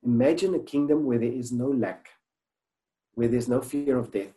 Imagine 0.04 0.54
a 0.54 0.58
kingdom 0.58 1.06
where 1.06 1.18
there 1.18 1.32
is 1.32 1.52
no 1.52 1.68
lack, 1.68 2.08
where 3.14 3.28
there's 3.28 3.48
no 3.48 3.62
fear 3.62 3.98
of 3.98 4.10
death. 4.10 4.34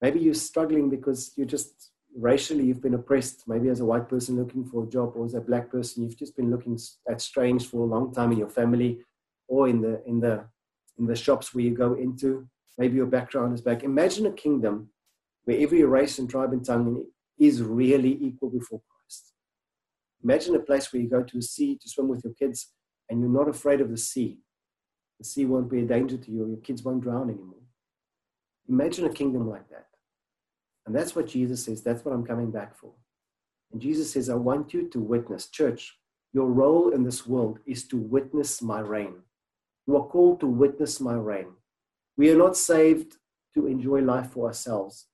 Maybe 0.00 0.20
you're 0.20 0.34
struggling 0.34 0.88
because 0.88 1.32
you're 1.36 1.46
just 1.46 1.90
racially 2.16 2.64
you've 2.64 2.82
been 2.82 2.94
oppressed. 2.94 3.44
Maybe 3.46 3.68
as 3.68 3.80
a 3.80 3.84
white 3.84 4.08
person 4.08 4.36
looking 4.36 4.64
for 4.64 4.84
a 4.84 4.88
job, 4.88 5.12
or 5.14 5.24
as 5.26 5.34
a 5.34 5.40
black 5.40 5.70
person, 5.70 6.02
you've 6.02 6.18
just 6.18 6.36
been 6.36 6.50
looking 6.50 6.78
at 7.08 7.20
strange 7.20 7.68
for 7.68 7.82
a 7.82 7.86
long 7.86 8.12
time 8.12 8.32
in 8.32 8.38
your 8.38 8.48
family, 8.48 9.00
or 9.46 9.68
in 9.68 9.80
the 9.82 10.02
in 10.06 10.20
the 10.20 10.44
in 10.98 11.06
the 11.06 11.16
shops 11.16 11.54
where 11.54 11.64
you 11.64 11.74
go 11.74 11.94
into. 11.94 12.48
Maybe 12.78 12.96
your 12.96 13.06
background 13.06 13.52
is 13.52 13.60
black. 13.60 13.82
Imagine 13.82 14.26
a 14.26 14.32
kingdom 14.32 14.90
where 15.44 15.60
every 15.60 15.84
race 15.84 16.18
and 16.18 16.30
tribe 16.30 16.52
and 16.52 16.64
tongue 16.64 17.04
is 17.38 17.62
really 17.62 18.18
equal 18.22 18.50
before. 18.50 18.80
Imagine 20.22 20.56
a 20.56 20.60
place 20.60 20.92
where 20.92 21.02
you 21.02 21.08
go 21.08 21.22
to 21.22 21.38
a 21.38 21.42
sea 21.42 21.78
to 21.80 21.88
swim 21.88 22.08
with 22.08 22.22
your 22.24 22.34
kids 22.34 22.72
and 23.08 23.20
you're 23.20 23.28
not 23.28 23.48
afraid 23.48 23.80
of 23.80 23.90
the 23.90 23.96
sea. 23.96 24.38
The 25.18 25.24
sea 25.24 25.44
won't 25.44 25.70
be 25.70 25.80
a 25.80 25.86
danger 25.86 26.16
to 26.16 26.30
you, 26.30 26.44
or 26.44 26.48
your 26.48 26.58
kids 26.58 26.82
won't 26.82 27.02
drown 27.02 27.28
anymore. 27.28 27.60
Imagine 28.68 29.06
a 29.06 29.12
kingdom 29.12 29.48
like 29.48 29.68
that. 29.68 29.86
And 30.86 30.94
that's 30.94 31.14
what 31.14 31.26
Jesus 31.26 31.64
says. 31.64 31.82
That's 31.82 32.04
what 32.04 32.14
I'm 32.14 32.24
coming 32.24 32.50
back 32.50 32.74
for. 32.76 32.92
And 33.72 33.80
Jesus 33.80 34.12
says, 34.12 34.30
I 34.30 34.34
want 34.34 34.72
you 34.72 34.88
to 34.88 35.00
witness. 35.00 35.48
Church, 35.48 35.98
your 36.32 36.46
role 36.46 36.90
in 36.90 37.04
this 37.04 37.26
world 37.26 37.58
is 37.66 37.86
to 37.88 37.96
witness 37.96 38.62
my 38.62 38.80
reign. 38.80 39.14
You 39.86 39.96
are 39.96 40.06
called 40.06 40.40
to 40.40 40.46
witness 40.46 41.00
my 41.00 41.14
reign. 41.14 41.48
We 42.16 42.30
are 42.30 42.38
not 42.38 42.56
saved 42.56 43.16
to 43.54 43.66
enjoy 43.66 44.00
life 44.00 44.30
for 44.30 44.46
ourselves 44.46 45.06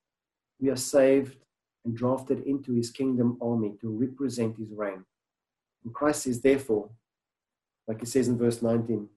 we 0.61 0.71
are 0.71 0.77
saved 0.77 1.37
and 1.87 1.97
drafted 1.97 2.43
into 2.45 2.75
his 2.75 2.91
kingdom 2.91 3.39
army 3.41 3.75
to 3.81 3.89
represent 3.89 4.59
his 4.59 4.69
reign. 4.75 5.05
And 5.85 5.95
Christ 5.95 6.25
says, 6.25 6.41
therefore, 6.41 6.91
like 7.87 8.01
he 8.01 8.07
says 8.07 8.29
in 8.29 8.37
verse 8.37 8.61
19, 8.61 9.09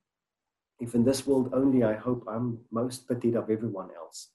if 0.79 0.95
in 0.95 1.03
this 1.03 1.27
world 1.27 1.49
only 1.51 1.83
I 1.83 1.95
hope 1.95 2.23
I'm 2.27 2.59
most 2.71 3.07
pitied 3.07 3.35
of 3.35 3.49
everyone 3.49 3.89
else. 3.97 4.29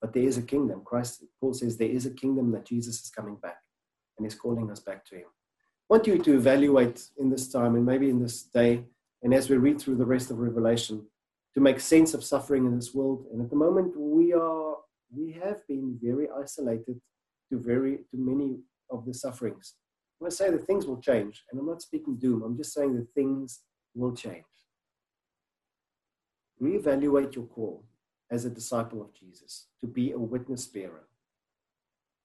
But 0.00 0.12
there 0.12 0.22
is 0.22 0.38
a 0.38 0.42
kingdom. 0.42 0.82
Christ, 0.84 1.24
Paul 1.40 1.54
says, 1.54 1.76
there 1.76 1.88
is 1.88 2.06
a 2.06 2.10
kingdom 2.10 2.52
that 2.52 2.66
Jesus 2.66 3.02
is 3.02 3.10
coming 3.10 3.36
back 3.36 3.58
and 4.16 4.26
is 4.26 4.34
calling 4.34 4.70
us 4.70 4.80
back 4.80 5.04
to 5.06 5.16
him. 5.16 5.24
I 5.90 5.94
want 5.94 6.06
you 6.06 6.18
to 6.18 6.36
evaluate 6.36 7.02
in 7.18 7.30
this 7.30 7.50
time 7.50 7.74
and 7.74 7.84
maybe 7.84 8.10
in 8.10 8.22
this 8.22 8.42
day, 8.42 8.84
and 9.22 9.34
as 9.34 9.48
we 9.48 9.56
read 9.56 9.80
through 9.80 9.96
the 9.96 10.04
rest 10.04 10.30
of 10.30 10.38
Revelation, 10.38 11.06
to 11.54 11.60
make 11.60 11.80
sense 11.80 12.14
of 12.14 12.22
suffering 12.22 12.66
in 12.66 12.76
this 12.76 12.94
world. 12.94 13.24
And 13.32 13.42
at 13.42 13.50
the 13.50 13.56
moment, 13.56 13.94
we 13.96 14.34
are 14.34 14.76
we 15.10 15.32
have 15.42 15.66
been 15.66 15.98
very 16.02 16.28
isolated 16.30 17.00
to 17.50 17.58
very 17.58 17.98
to 18.10 18.16
many 18.16 18.58
of 18.90 19.04
the 19.06 19.14
sufferings. 19.14 19.74
I'm 20.20 20.24
going 20.24 20.30
to 20.30 20.36
say 20.36 20.50
that 20.50 20.66
things 20.66 20.86
will 20.86 21.00
change, 21.00 21.44
and 21.50 21.60
I'm 21.60 21.66
not 21.66 21.82
speaking 21.82 22.16
doom. 22.16 22.42
I'm 22.42 22.56
just 22.56 22.74
saying 22.74 22.96
that 22.96 23.12
things 23.14 23.60
will 23.94 24.12
change. 24.12 24.44
Reevaluate 26.60 27.34
your 27.36 27.44
call 27.44 27.84
as 28.30 28.44
a 28.44 28.50
disciple 28.50 29.00
of 29.00 29.14
Jesus 29.14 29.68
to 29.80 29.86
be 29.86 30.12
a 30.12 30.18
witness 30.18 30.66
bearer. 30.66 31.06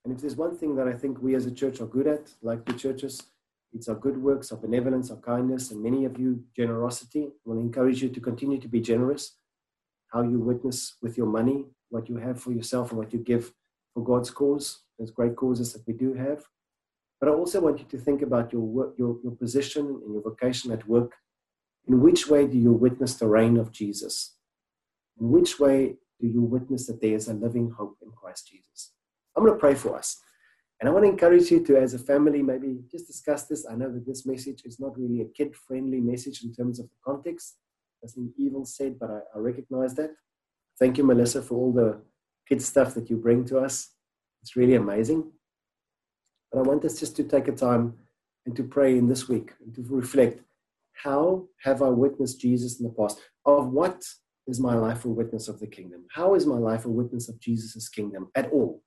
And 0.04 0.14
if 0.14 0.22
there's 0.22 0.36
one 0.36 0.58
thing 0.58 0.76
that 0.76 0.88
I 0.88 0.94
think 0.94 1.22
we 1.22 1.36
as 1.36 1.46
a 1.46 1.52
church 1.52 1.80
are 1.80 1.86
good 1.86 2.08
at, 2.08 2.32
like 2.42 2.66
the 2.66 2.74
churches, 2.74 3.22
it's 3.74 3.88
our 3.88 3.96
good 3.96 4.18
works, 4.22 4.52
our 4.52 4.58
benevolence, 4.58 5.10
our 5.10 5.18
kindness, 5.18 5.72
and 5.72 5.82
many 5.82 6.06
of 6.06 6.20
you, 6.20 6.44
generosity. 6.56 7.30
I 7.32 7.50
will 7.50 7.60
encourage 7.60 8.04
you 8.04 8.10
to 8.10 8.20
continue 8.20 8.60
to 8.60 8.68
be 8.68 8.82
generous. 8.82 9.38
How 10.12 10.22
you 10.22 10.40
witness 10.40 10.96
with 11.02 11.18
your 11.18 11.28
money, 11.28 11.66
what 11.90 12.10
you 12.10 12.18
have 12.18 12.40
for 12.40 12.52
yourself 12.52 12.92
and 12.92 13.00
what 13.00 13.14
you 13.14 13.20
give 13.20 13.54
for 13.94 14.04
God's 14.04 14.30
cause. 14.30 14.84
There's 14.98 15.12
great 15.12 15.36
causes 15.36 15.74
that 15.74 15.88
we 15.88 15.94
do 15.94 16.14
have. 16.14 16.44
But 17.20 17.30
I 17.30 17.34
also 17.34 17.62
want 17.62 17.80
you 17.80 17.86
to 17.86 17.98
think 17.98 18.22
about 18.22 18.52
your 18.52 18.62
work, 18.62 18.96
your, 18.98 19.18
your 19.24 19.34
position 19.34 19.86
and 19.86 20.14
your 20.14 20.22
vocation 20.22 20.72
at 20.72 20.88
work. 20.88 21.14
In 21.88 22.02
which 22.02 22.28
way 22.28 22.48
do 22.48 22.58
you 22.58 22.72
witness 22.74 23.16
the 23.16 23.28
reign 23.28 23.58
of 23.58 23.72
Jesus? 23.72 24.36
In 25.20 25.32
which 25.32 25.60
way 25.60 25.96
do 26.20 26.28
you 26.28 26.42
witness 26.42 26.88
that 26.88 27.02
there 27.02 27.16
is 27.16 27.28
a 27.28 27.34
living 27.34 27.72
hope 27.72 27.98
in 28.02 28.12
Christ 28.12 28.48
Jesus? 28.50 28.92
I'm 29.36 29.44
going 29.44 29.56
to 29.56 29.60
pray 29.60 29.76
for 29.76 29.96
us. 29.96 30.20
And 30.80 30.90
I 30.90 30.92
want 30.92 31.06
to 31.06 31.10
encourage 31.10 31.50
you 31.50 31.64
to, 31.66 31.78
as 31.78 31.94
a 31.94 32.00
family, 32.00 32.42
maybe 32.42 32.80
just 32.92 33.08
discuss 33.08 33.46
this. 33.46 33.66
I 33.66 33.76
know 33.76 33.90
that 33.92 34.06
this 34.06 34.26
message 34.26 34.64
is 34.66 34.80
not 34.80 34.98
really 35.00 35.22
a 35.22 35.26
kid 35.26 35.56
friendly 35.56 36.02
message 36.02 36.44
in 36.44 36.54
terms 36.54 36.80
of 36.80 36.90
the 36.90 36.96
context. 37.06 37.56
Nothing 38.04 38.34
evil 38.38 38.66
said, 38.66 39.00
but 39.00 39.10
I, 39.10 39.20
I 39.34 39.40
recognize 39.40 39.94
that. 39.96 40.12
Thank 40.78 40.98
you, 40.98 41.06
Melissa, 41.06 41.42
for 41.42 41.56
all 41.56 41.72
the 41.72 42.02
kid 42.50 42.62
stuff 42.62 42.96
that 42.96 43.10
you 43.10 43.16
bring 43.16 43.46
to 43.46 43.60
us. 43.60 43.93
It's 44.44 44.58
really 44.58 44.76
amazing. 44.76 45.32
But 46.52 46.60
I 46.60 46.62
want 46.64 46.84
us 46.86 47.00
just 47.00 47.16
to 47.16 47.24
take 47.24 47.48
a 47.48 47.54
time 47.54 47.96
and 48.46 48.56
to 48.58 48.64
pray 48.64 48.98
in 48.98 49.08
this 49.08 49.30
week 49.30 49.54
and 49.64 49.74
to 49.76 49.82
reflect 49.88 50.42
how 50.92 51.48
have 51.64 51.82
I 51.82 51.90
witnessed 51.90 52.42
Jesus 52.42 52.80
in 52.80 52.86
the 52.86 52.94
past? 52.94 53.20
Of 53.46 53.70
what 53.70 54.04
is 54.46 54.60
my 54.60 54.76
life 54.76 55.06
a 55.06 55.10
witness 55.10 55.48
of 55.48 55.60
the 55.60 55.68
kingdom? 55.68 56.06
How 56.12 56.36
is 56.36 56.46
my 56.46 56.58
life 56.58 56.86
a 56.86 56.90
witness 56.90 57.30
of 57.30 57.40
Jesus' 57.40 57.88
kingdom 57.90 58.30
at 58.36 58.52
all? 58.52 58.84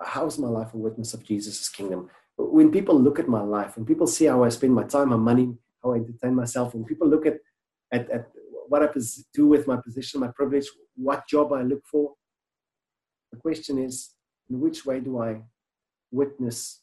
How 0.00 0.26
is 0.26 0.38
my 0.38 0.48
life 0.48 0.72
a 0.72 0.78
witness 0.78 1.14
of 1.14 1.24
Jesus' 1.24 1.68
kingdom? 1.68 2.08
When 2.38 2.70
people 2.70 2.98
look 2.98 3.18
at 3.18 3.28
my 3.28 3.42
life, 3.42 3.76
when 3.76 3.86
people 3.86 4.06
see 4.06 4.26
how 4.26 4.44
I 4.44 4.50
spend 4.50 4.74
my 4.74 4.84
time, 4.84 5.08
my 5.08 5.16
money, 5.16 5.54
how 5.82 5.92
I 5.92 5.96
entertain 5.96 6.34
myself, 6.34 6.74
when 6.74 6.84
people 6.84 7.08
look 7.08 7.26
at, 7.26 7.38
at, 7.92 8.08
at 8.10 8.28
what 8.68 8.82
I 8.82 8.88
do 9.34 9.46
with 9.46 9.66
my 9.66 9.76
position, 9.76 10.20
my 10.20 10.30
privilege, 10.34 10.66
what 10.96 11.26
job 11.28 11.52
I 11.52 11.62
look 11.62 11.82
for, 11.90 12.14
the 13.32 13.38
question 13.38 13.78
is, 13.78 14.15
in 14.50 14.60
which 14.60 14.86
way 14.86 15.00
do 15.00 15.20
I 15.20 15.42
witness 16.10 16.80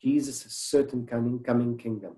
Jesus' 0.00 0.46
certain 0.48 1.06
coming, 1.06 1.42
coming 1.42 1.78
kingdom? 1.78 2.16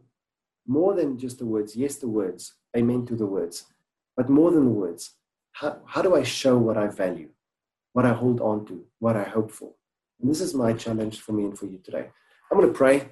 More 0.67 0.95
than 0.95 1.19
just 1.19 1.39
the 1.39 1.47
words, 1.47 1.77
yes, 1.77 1.97
the 1.97 2.09
words, 2.09 2.55
amen 2.77 3.07
to 3.07 3.17
the 3.17 3.27
words, 3.27 3.67
but 4.17 4.29
more 4.29 4.51
than 4.51 4.65
the 4.65 4.71
words, 4.71 5.15
how, 5.53 5.81
how 5.87 6.03
do 6.03 6.17
I 6.17 6.23
show 6.23 6.57
what 6.59 6.77
I 6.77 6.89
value, 6.89 7.29
what 7.93 8.07
I 8.07 8.13
hold 8.13 8.41
on 8.41 8.67
to, 8.67 8.85
what 8.99 9.17
I 9.17 9.25
hope 9.25 9.51
for? 9.51 9.73
And 10.21 10.31
this 10.31 10.41
is 10.41 10.55
my 10.55 10.73
challenge 10.73 11.21
for 11.21 11.33
me 11.33 11.45
and 11.45 11.59
for 11.59 11.67
you 11.67 11.79
today. 11.79 12.09
I'm 12.51 12.59
going 12.59 12.73
to 12.73 12.77
pray. 12.77 13.11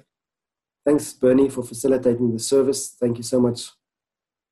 Thanks, 0.85 1.13
Bernie, 1.13 1.49
for 1.49 1.63
facilitating 1.63 2.33
the 2.33 2.39
service. 2.39 2.95
Thank 2.99 3.17
you 3.17 3.23
so 3.23 3.39
much, 3.39 3.71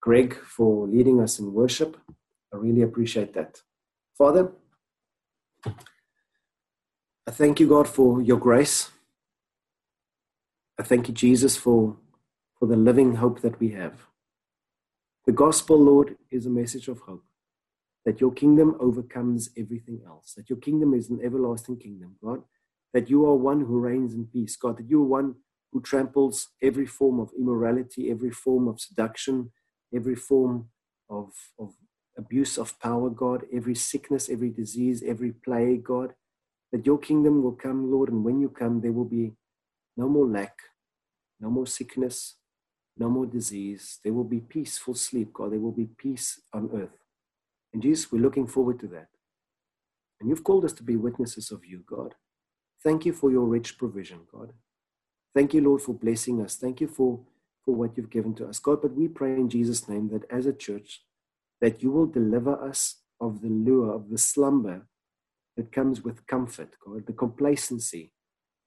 Greg, 0.02 0.36
for 0.36 0.88
leading 0.88 1.20
us 1.20 1.40
in 1.40 1.54
worship. 1.54 1.98
I 2.54 2.58
really 2.58 2.82
appreciate 2.82 3.34
that. 3.34 3.62
Father, 4.18 4.52
I 7.28 7.32
thank 7.32 7.60
you, 7.60 7.68
God, 7.68 7.88
for 7.88 8.22
your 8.22 8.40
grace. 8.40 8.90
I 10.80 10.84
thank 10.84 11.08
you, 11.08 11.14
Jesus, 11.14 11.56
for, 11.56 11.98
for 12.58 12.66
the 12.66 12.76
living 12.76 13.16
hope 13.16 13.42
that 13.42 13.60
we 13.60 13.70
have. 13.70 14.08
The 15.28 15.32
gospel, 15.32 15.78
Lord, 15.80 16.18
is 16.32 16.48
a 16.48 16.50
message 16.50 16.88
of 16.88 17.02
hope 17.02 17.24
that 18.06 18.20
your 18.20 18.32
kingdom 18.32 18.76
overcomes 18.80 19.52
everything 19.56 20.02
else, 20.08 20.34
that 20.36 20.50
your 20.50 20.58
kingdom 20.58 20.96
is 20.96 21.12
an 21.12 21.20
everlasting 21.24 21.78
kingdom, 21.78 22.16
God, 22.24 22.42
that 22.94 23.12
you 23.12 23.24
are 23.28 23.36
one 23.36 23.62
who 23.62 23.80
reigns 23.80 24.16
in 24.16 24.26
peace, 24.26 24.56
God, 24.56 24.78
that 24.78 24.90
you 24.90 25.04
are 25.04 25.08
one 25.08 25.36
who 25.72 25.82
tramples 25.82 26.48
every 26.64 26.88
form 26.88 27.20
of 27.20 27.30
immorality, 27.38 28.10
every 28.10 28.32
form 28.32 28.68
of 28.68 28.82
seduction, 28.82 29.52
every 29.94 30.16
form 30.16 30.70
of, 31.08 31.32
of 31.60 31.76
abuse 32.18 32.58
of 32.58 32.80
power, 32.80 33.12
God, 33.12 33.46
every 33.54 33.76
sickness, 33.76 34.28
every 34.28 34.50
disease, 34.50 35.04
every 35.06 35.32
plague, 35.32 35.84
God, 35.84 36.16
that 36.72 36.86
your 36.86 36.98
kingdom 36.98 37.44
will 37.44 37.54
come, 37.54 37.92
Lord, 37.92 38.10
and 38.10 38.24
when 38.24 38.40
you 38.40 38.50
come, 38.50 38.82
there 38.82 38.92
will 38.92 39.06
be 39.06 39.34
no 39.98 40.08
more 40.08 40.26
lack, 40.26 40.58
no 41.40 41.50
more 41.50 41.68
sickness, 41.68 42.36
no 42.98 43.10
more 43.10 43.26
disease. 43.26 44.00
There 44.04 44.14
will 44.14 44.24
be 44.24 44.40
peaceful 44.40 44.94
sleep, 44.94 45.34
God. 45.34 45.52
There 45.52 45.60
will 45.60 45.72
be 45.72 45.90
peace 45.98 46.42
on 46.54 46.70
earth. 46.74 46.98
And 47.74 47.82
Jesus, 47.82 48.12
we're 48.12 48.22
looking 48.22 48.48
forward 48.48 48.80
to 48.82 48.88
that. 48.88 49.10
And 50.20 50.30
you've 50.30 50.44
called 50.44 50.66
us 50.66 50.74
to 50.74 50.84
be 50.84 50.96
witnesses 50.96 51.52
of 51.52 51.66
you, 51.66 51.84
God. 51.86 52.16
Thank 52.84 53.06
you 53.06 53.14
for 53.14 53.32
your 53.32 53.46
rich 53.46 53.78
provision, 53.78 54.22
God. 54.32 54.54
Thank 55.34 55.54
you, 55.54 55.62
Lord, 55.62 55.82
for 55.82 55.94
blessing 55.94 56.42
us. 56.42 56.56
Thank 56.56 56.82
you 56.82 56.88
for, 56.88 57.20
for 57.64 57.76
what 57.76 57.96
you've 57.96 58.10
given 58.10 58.36
to 58.36 58.48
us, 58.48 58.60
God. 58.60 58.82
But 58.82 58.94
we 58.94 59.08
pray 59.08 59.34
in 59.34 59.50
Jesus' 59.50 59.88
name 59.88 60.10
that 60.10 60.30
as 60.30 60.46
a 60.46 60.54
church, 60.54 61.02
that 61.60 61.82
you 61.82 61.92
will 61.92 62.08
deliver 62.08 62.62
us 62.62 62.98
of 63.20 63.42
the 63.42 63.50
lure, 63.50 63.94
of 63.94 64.10
the 64.10 64.18
slumber 64.18 64.88
that 65.58 65.72
comes 65.72 66.04
with 66.04 66.26
comfort, 66.28 66.76
God, 66.86 67.06
the 67.06 67.14
complacency 67.14 68.12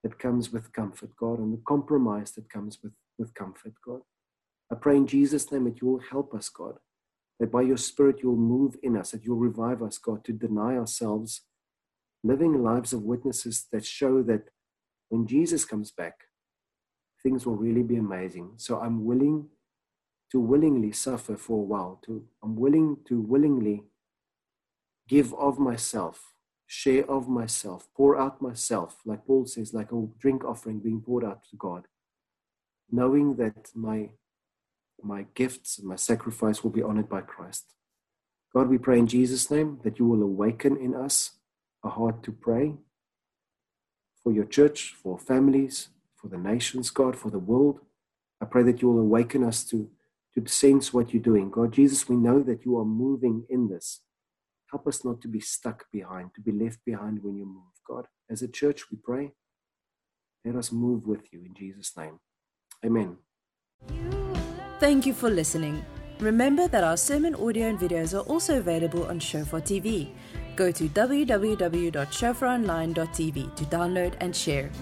that 0.03 0.18
comes 0.18 0.53
with 0.53 0.73
comfort, 0.73 1.16
God, 1.16 1.38
and 1.38 1.53
the 1.53 1.62
compromise 1.66 2.33
that 2.33 2.51
comes 2.51 2.79
with, 2.83 2.92
with 3.18 3.35
comfort, 3.35 3.73
God. 3.85 4.01
I 4.70 4.77
pray 4.77 4.97
in 4.97 5.07
Jesus' 5.07 5.51
name 5.51 5.64
that 5.64 5.81
you 5.81 5.88
will 5.88 6.03
help 6.11 6.35
us, 6.35 6.49
God, 6.49 6.75
that 7.40 7.51
by 7.51 7.62
your 7.62 7.77
Spirit 7.77 8.20
you'll 8.23 8.37
move 8.37 8.77
in 8.83 8.97
us, 8.97 9.12
that 9.12 9.25
you'll 9.25 9.37
revive 9.37 9.83
us, 9.83 9.99
God, 9.99 10.25
to 10.25 10.33
deny 10.33 10.77
ourselves, 10.77 11.42
living 12.23 12.62
lives 12.62 12.92
of 12.92 13.03
witnesses 13.03 13.66
that 13.73 13.85
show 13.85 14.23
that 14.23 14.51
when 15.09 15.27
Jesus 15.27 15.64
comes 15.64 15.90
back, 15.90 16.14
things 17.23 17.47
will 17.47 17.57
really 17.57 17.83
be 17.83 17.97
amazing. 17.97 18.53
So 18.57 18.81
I'm 18.81 19.05
willing 19.05 19.49
to 20.33 20.40
willingly 20.40 20.92
suffer 20.92 21.37
for 21.37 21.59
a 21.59 21.64
while. 21.64 22.01
To 22.07 22.25
I'm 22.42 22.57
willing 22.57 22.99
to 23.09 23.20
willingly 23.20 23.85
give 25.09 25.33
of 25.35 25.59
myself, 25.59 26.34
share 26.66 27.09
of 27.11 27.29
myself, 27.29 27.88
pour 27.96 28.18
out 28.18 28.40
myself, 28.40 29.00
like 29.05 29.27
Paul 29.27 29.46
says, 29.46 29.74
like 29.74 29.92
a 29.92 30.07
drink 30.18 30.44
offering 30.44 30.81
being 30.81 31.00
poured 31.00 31.24
out 31.24 31.42
to 31.50 31.57
God, 31.57 31.85
knowing 32.90 33.37
that 33.37 33.70
my 33.74 34.11
my 35.03 35.27
gifts 35.35 35.79
and 35.79 35.87
my 35.87 35.96
sacrifice 35.96 36.62
will 36.62 36.70
be 36.70 36.83
honored 36.83 37.09
by 37.09 37.20
Christ. 37.20 37.74
God, 38.55 38.68
we 38.68 38.79
pray 38.79 38.98
in 38.98 39.07
Jesus' 39.07 39.50
name 39.50 39.81
that 39.85 39.98
you 39.98 40.07
will 40.07 40.22
awaken 40.22 40.77
in 40.77 40.94
us 40.94 41.33
a 41.85 41.90
heart 41.90 42.22
to 42.22 42.33
pray 42.33 42.74
for 44.22 44.33
your 44.33 44.44
church, 44.44 44.94
for 45.03 45.18
families, 45.18 45.88
for 46.16 46.29
the 46.29 46.38
nations, 46.38 46.88
God, 46.88 47.16
for 47.16 47.31
the 47.31 47.38
world. 47.38 47.81
I 48.40 48.46
pray 48.46 48.62
that 48.62 48.81
you 48.81 48.88
will 48.90 49.00
awaken 49.00 49.44
us 49.44 49.64
to 49.64 49.90
to 50.35 50.46
sense 50.48 50.92
what 50.92 51.12
you're 51.14 51.22
doing. 51.22 51.50
God, 51.50 51.72
Jesus, 51.72 52.09
we 52.09 52.16
know 52.16 52.42
that 52.42 52.64
you 52.64 52.77
are 52.79 52.85
moving 52.85 53.44
in 53.48 53.68
this. 53.68 54.00
Help 54.75 54.89
us 54.89 55.05
not 55.05 55.21
to 55.21 55.29
be 55.29 55.39
stuck 55.39 55.85
behind, 55.93 56.35
to 56.35 56.41
be 56.41 56.51
left 56.51 56.85
behind 56.85 57.23
when 57.23 57.37
you 57.37 57.47
move. 57.47 57.71
God, 57.87 58.09
as 58.29 58.43
a 58.43 58.49
church, 58.49 58.91
we 58.91 58.97
pray, 58.97 59.31
let 60.45 60.57
us 60.57 60.73
move 60.73 61.07
with 61.07 61.33
you 61.33 61.45
in 61.45 61.55
Jesus' 61.55 61.97
name. 61.97 62.19
Amen. 62.85 63.19
Thank 64.81 65.07
you 65.07 65.15
for 65.15 65.31
listening. 65.31 65.85
Remember 66.19 66.67
that 66.67 66.83
our 66.83 66.97
sermon 66.97 67.37
audio 67.37 67.69
and 67.69 67.79
videos 67.79 68.19
are 68.19 68.27
also 68.27 68.59
available 68.59 69.07
on 69.07 69.21
Shofar 69.21 69.61
TV. 69.61 70.11
Go 70.57 70.73
to 70.73 70.89
www.shofaronline.tv 70.89 73.55
to 73.55 73.65
download 73.67 74.15
and 74.19 74.35
share. 74.35 74.73